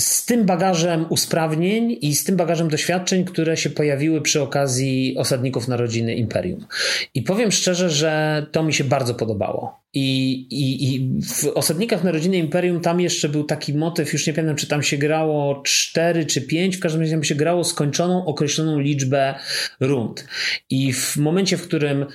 [0.00, 5.68] z tym bagażem usprawnień i z tym bagażem doświadczeń, które się pojawiły przy okazji osadników
[5.68, 6.66] narodziny Imperium.
[7.14, 9.80] I powiem szczerze, że to mi się bardzo podobało.
[9.94, 14.56] I, i, I w Osadnikach Narodziny Imperium tam jeszcze był taki motyw, już nie pamiętam,
[14.56, 18.78] czy tam się grało 4 czy 5, w każdym razie tam się grało skończoną, określoną
[18.78, 19.34] liczbę
[19.80, 20.26] rund.
[20.70, 22.06] I w momencie, w którym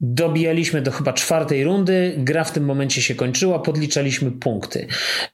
[0.00, 4.86] Dobijaliśmy do chyba czwartej rundy, gra w tym momencie się kończyła, podliczaliśmy punkty.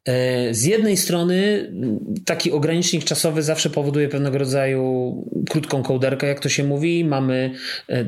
[0.04, 1.68] E, z jednej strony
[2.24, 5.14] taki ogranicznik czasowy zawsze powoduje pewnego rodzaju
[5.50, 7.04] krótką kołderkę, jak to się mówi.
[7.04, 7.54] Mamy
[7.88, 8.04] e,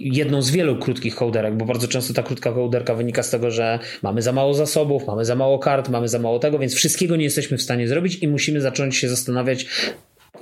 [0.00, 3.78] jedną z wielu krótkich kołderek, bo bardzo często ta krótka kołderka wynika z tego, że
[4.02, 7.24] mamy za mało zasobów, mamy za mało kart, mamy za mało tego, więc wszystkiego nie
[7.24, 9.66] jesteśmy w stanie zrobić i musimy zacząć się zastanawiać,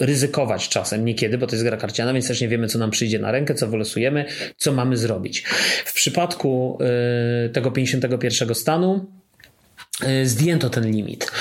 [0.01, 3.19] ryzykować czasem, niekiedy, bo to jest gra karciana, więc też nie wiemy, co nam przyjdzie
[3.19, 4.25] na rękę, co wylosujemy,
[4.57, 5.45] co mamy zrobić.
[5.85, 6.79] W przypadku
[7.47, 9.07] y, tego 51 stanu,
[10.09, 11.33] y, Zdjęto ten limit.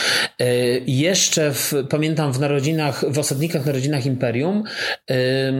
[0.41, 4.63] Y, jeszcze w, pamiętam w narodzinach, w osadnikach narodzinach Imperium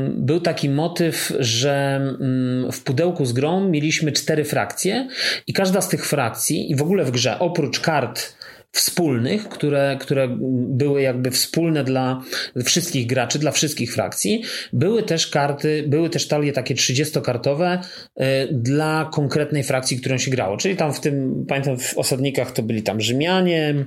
[0.10, 5.08] był taki motyw, że mm, w pudełku z grą mieliśmy cztery frakcje
[5.48, 8.36] i każda z tych frakcji i w ogóle w grze oprócz kart
[8.76, 10.28] wspólnych, które, które
[10.70, 12.22] były jakby wspólne dla
[12.66, 14.44] wszystkich graczy, dla wszystkich frakcji.
[14.74, 17.80] Były też karty, były też talie takie 30-kartowe
[18.16, 20.58] e, dla konkretnej frakcji, którą się grało.
[20.58, 23.86] Czyli tam w tym, pamiętam w osadnikach to byli tam Rzymianie,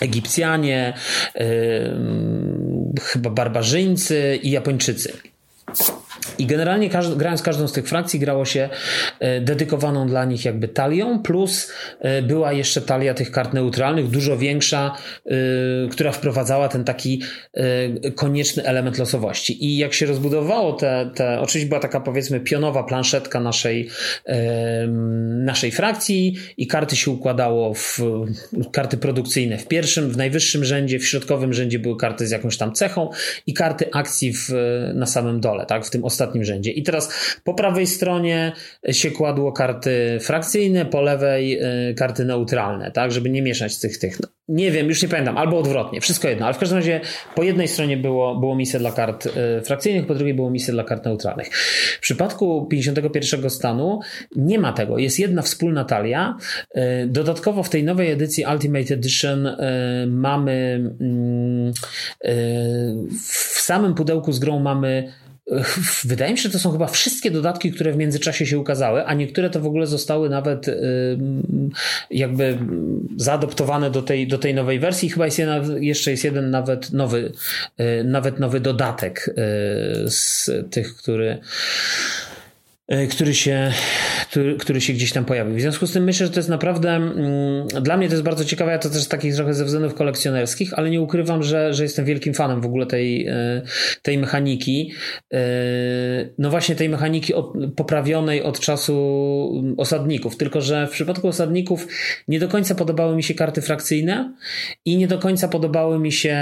[0.00, 0.94] Egipcjanie,
[1.34, 1.44] yy,
[3.02, 5.12] chyba barbarzyńcy i Japończycy.
[6.38, 8.68] I generalnie grając każdą z tych frakcji grało się
[9.20, 14.38] e, dedykowaną dla nich jakby talią, plus e, była jeszcze talia tych kart neutralnych, dużo
[14.38, 15.30] większa, e,
[15.90, 17.22] która wprowadzała ten taki
[18.14, 19.64] konieczny element losowości.
[19.64, 23.88] I jak się rozbudowało te, te oczywiście była taka powiedzmy pionowa planszetka naszej,
[25.28, 27.98] naszej frakcji i karty się układało w
[28.72, 32.72] karty produkcyjne w pierwszym, w najwyższym rzędzie, w środkowym rzędzie były karty z jakąś tam
[32.72, 33.10] cechą
[33.46, 34.48] i karty akcji w,
[34.94, 36.70] na samym dole, tak, w tym ostatnim rzędzie.
[36.70, 38.52] I teraz po prawej stronie
[38.92, 44.20] się kładło karty frakcyjne, po lewej y, karty neutralne, tak, żeby nie mieszać tych, tych.
[44.20, 47.00] No, nie wiem, już nie pamiętam, albo odwrotnie, wszystko jedno, ale w każdym razie
[47.34, 49.30] po jednej stronie było, było miejsce dla kart y,
[49.64, 51.56] frakcyjnych, po drugiej było miejsce dla kart neutralnych.
[51.98, 54.00] W przypadku 51 stanu
[54.36, 56.36] nie ma tego, jest jedna wspólna talia.
[56.76, 59.48] Y, dodatkowo w tej nowej edycji Ultimate Edition
[60.06, 61.72] mamy mm,
[63.28, 65.12] w samym pudełku z grą mamy
[66.04, 69.14] Wydaje mi się, że to są chyba wszystkie dodatki, które w międzyczasie się ukazały, a
[69.14, 70.66] niektóre to w ogóle zostały nawet
[72.10, 72.58] jakby
[73.16, 75.10] zaadoptowane do tej, do tej nowej wersji.
[75.10, 77.32] Chyba jest jeden, jeszcze jest jeden nawet nowy,
[77.80, 79.34] y, nawet nowy dodatek y,
[80.10, 81.38] z tych, który
[83.10, 83.72] który się,
[84.30, 85.54] który, który się gdzieś tam pojawił.
[85.56, 88.44] W związku z tym myślę, że to jest naprawdę, mm, dla mnie to jest bardzo
[88.44, 92.04] ciekawe, ja to też takich trochę ze względów kolekcjonerskich, ale nie ukrywam, że, że jestem
[92.04, 93.62] wielkim fanem w ogóle tej, e,
[94.02, 94.92] tej mechaniki.
[95.32, 95.38] E,
[96.38, 97.32] no właśnie tej mechaniki
[97.76, 101.86] poprawionej od czasu osadników, tylko że w przypadku osadników
[102.28, 104.34] nie do końca podobały mi się karty frakcyjne
[104.84, 106.36] i nie do końca podobały mi się,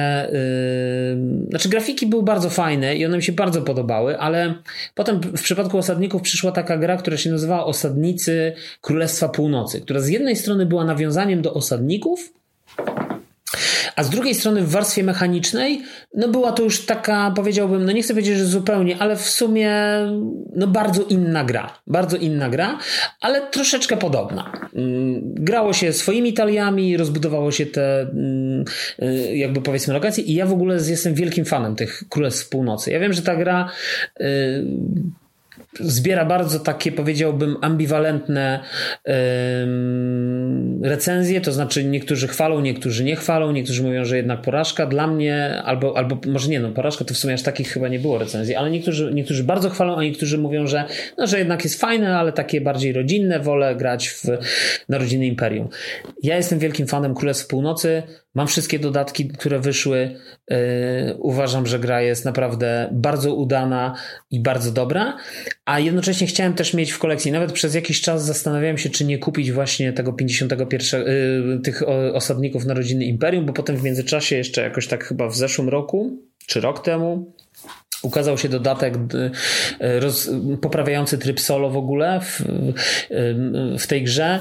[1.48, 4.54] znaczy grafiki były bardzo fajne i one mi się bardzo podobały, ale
[4.94, 10.08] potem w przypadku osadników przyszła taka gra, która się nazywała Osadnicy Królestwa Północy, która z
[10.08, 12.32] jednej strony była nawiązaniem do osadników,
[13.96, 15.82] a z drugiej strony w warstwie mechanicznej,
[16.14, 19.72] no była to już taka, powiedziałbym, no nie chcę powiedzieć, że zupełnie, ale w sumie
[20.56, 21.78] no bardzo inna gra.
[21.86, 22.78] Bardzo inna gra,
[23.20, 24.52] ale troszeczkę podobna.
[24.74, 28.64] Mm, grało się swoimi taliami, rozbudowało się te mm,
[29.02, 32.90] y, jakby powiedzmy lokacje i ja w ogóle jestem wielkim fanem tych Królestw Północy.
[32.90, 33.70] Ja wiem, że ta gra
[34.20, 34.24] y,
[35.80, 38.60] zbiera bardzo takie, powiedziałbym, ambiwalentne
[40.82, 44.86] recenzje, to znaczy niektórzy chwalą, niektórzy nie chwalą, niektórzy mówią, że jednak porażka.
[44.86, 47.98] Dla mnie, albo, albo może nie, no porażka to w sumie aż takich chyba nie
[47.98, 50.84] było recenzji, ale niektórzy, niektórzy bardzo chwalą, a niektórzy mówią, że,
[51.18, 54.24] no, że jednak jest fajne, ale takie bardziej rodzinne, wolę grać w
[54.88, 55.68] Narodziny Imperium.
[56.22, 58.02] Ja jestem wielkim fanem Królestw Północy,
[58.36, 60.16] Mam wszystkie dodatki, które wyszły.
[60.50, 60.56] Yy,
[61.18, 63.94] uważam, że gra jest naprawdę bardzo udana
[64.30, 65.16] i bardzo dobra.
[65.66, 67.32] A jednocześnie chciałem też mieć w kolekcji.
[67.32, 71.82] Nawet przez jakiś czas zastanawiałem się, czy nie kupić właśnie tego 51, yy, tych
[72.14, 76.60] osadników Narodziny Imperium, bo potem w międzyczasie, jeszcze jakoś tak chyba w zeszłym roku, czy
[76.60, 77.32] rok temu,
[78.06, 78.94] ukazał się dodatek
[79.80, 80.30] roz,
[80.60, 82.42] poprawiający tryb solo w ogóle w,
[83.78, 84.40] w tej grze.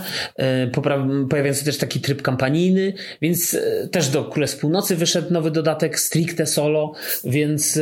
[0.71, 3.57] Popra pojawiający też taki tryb kampanijny, więc
[3.91, 6.93] też do Królestw Północy wyszedł nowy dodatek stricte solo,
[7.23, 7.79] więc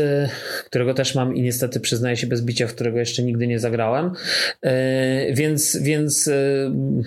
[0.65, 4.11] którego też mam i niestety przyznaję się bez bicia, w którego jeszcze nigdy nie zagrałem.
[5.33, 6.29] Więc, więc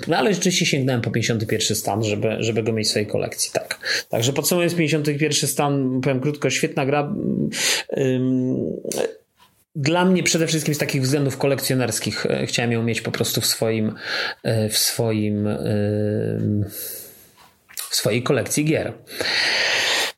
[0.09, 3.51] no ale rzeczywiście sięgnąłem po 51 stan, żeby, żeby go mieć w swojej kolekcji.
[3.53, 3.79] Tak.
[4.09, 7.15] Także podsumowując 51 stan, powiem krótko, świetna gra.
[9.77, 13.47] Dla mnie przede wszystkim z takich względów kolekcjonerskich e, chciałem ją mieć po prostu w
[13.47, 13.95] swoim
[14.43, 15.49] e, w swoim
[17.91, 18.93] w swojej kolekcji gier.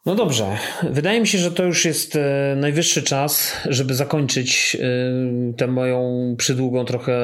[0.08, 0.58] No dobrze,
[0.90, 6.34] wydaje mi się, że to już jest e, najwyższy czas, żeby zakończyć e, tę moją
[6.38, 7.20] przydługą trochę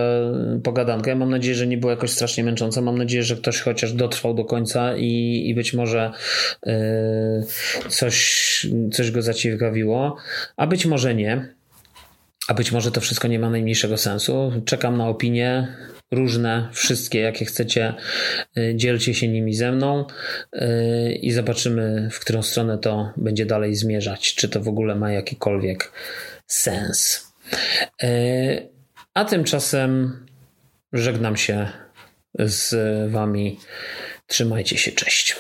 [0.62, 1.14] pogadankę.
[1.14, 2.82] Mam nadzieję, że nie było jakoś strasznie męczące.
[2.82, 6.10] Mam nadzieję, że ktoś chociaż dotrwał do końca i, i być może
[6.66, 7.42] e,
[7.88, 10.16] coś, coś go zaciekawiło,
[10.56, 11.54] a być może nie.
[12.48, 14.52] A być może to wszystko nie ma najmniejszego sensu.
[14.64, 15.76] Czekam na opinie
[16.14, 17.94] różne, wszystkie, jakie chcecie.
[18.58, 20.06] Y, dzielcie się nimi ze mną
[20.54, 24.34] y, i zobaczymy, w którą stronę to będzie dalej zmierzać.
[24.34, 25.92] Czy to w ogóle ma jakikolwiek
[26.46, 27.32] sens.
[28.02, 28.68] Y,
[29.14, 30.20] a tymczasem
[30.92, 31.68] żegnam się
[32.38, 32.74] z
[33.10, 33.58] Wami.
[34.26, 35.36] Trzymajcie się, cześć.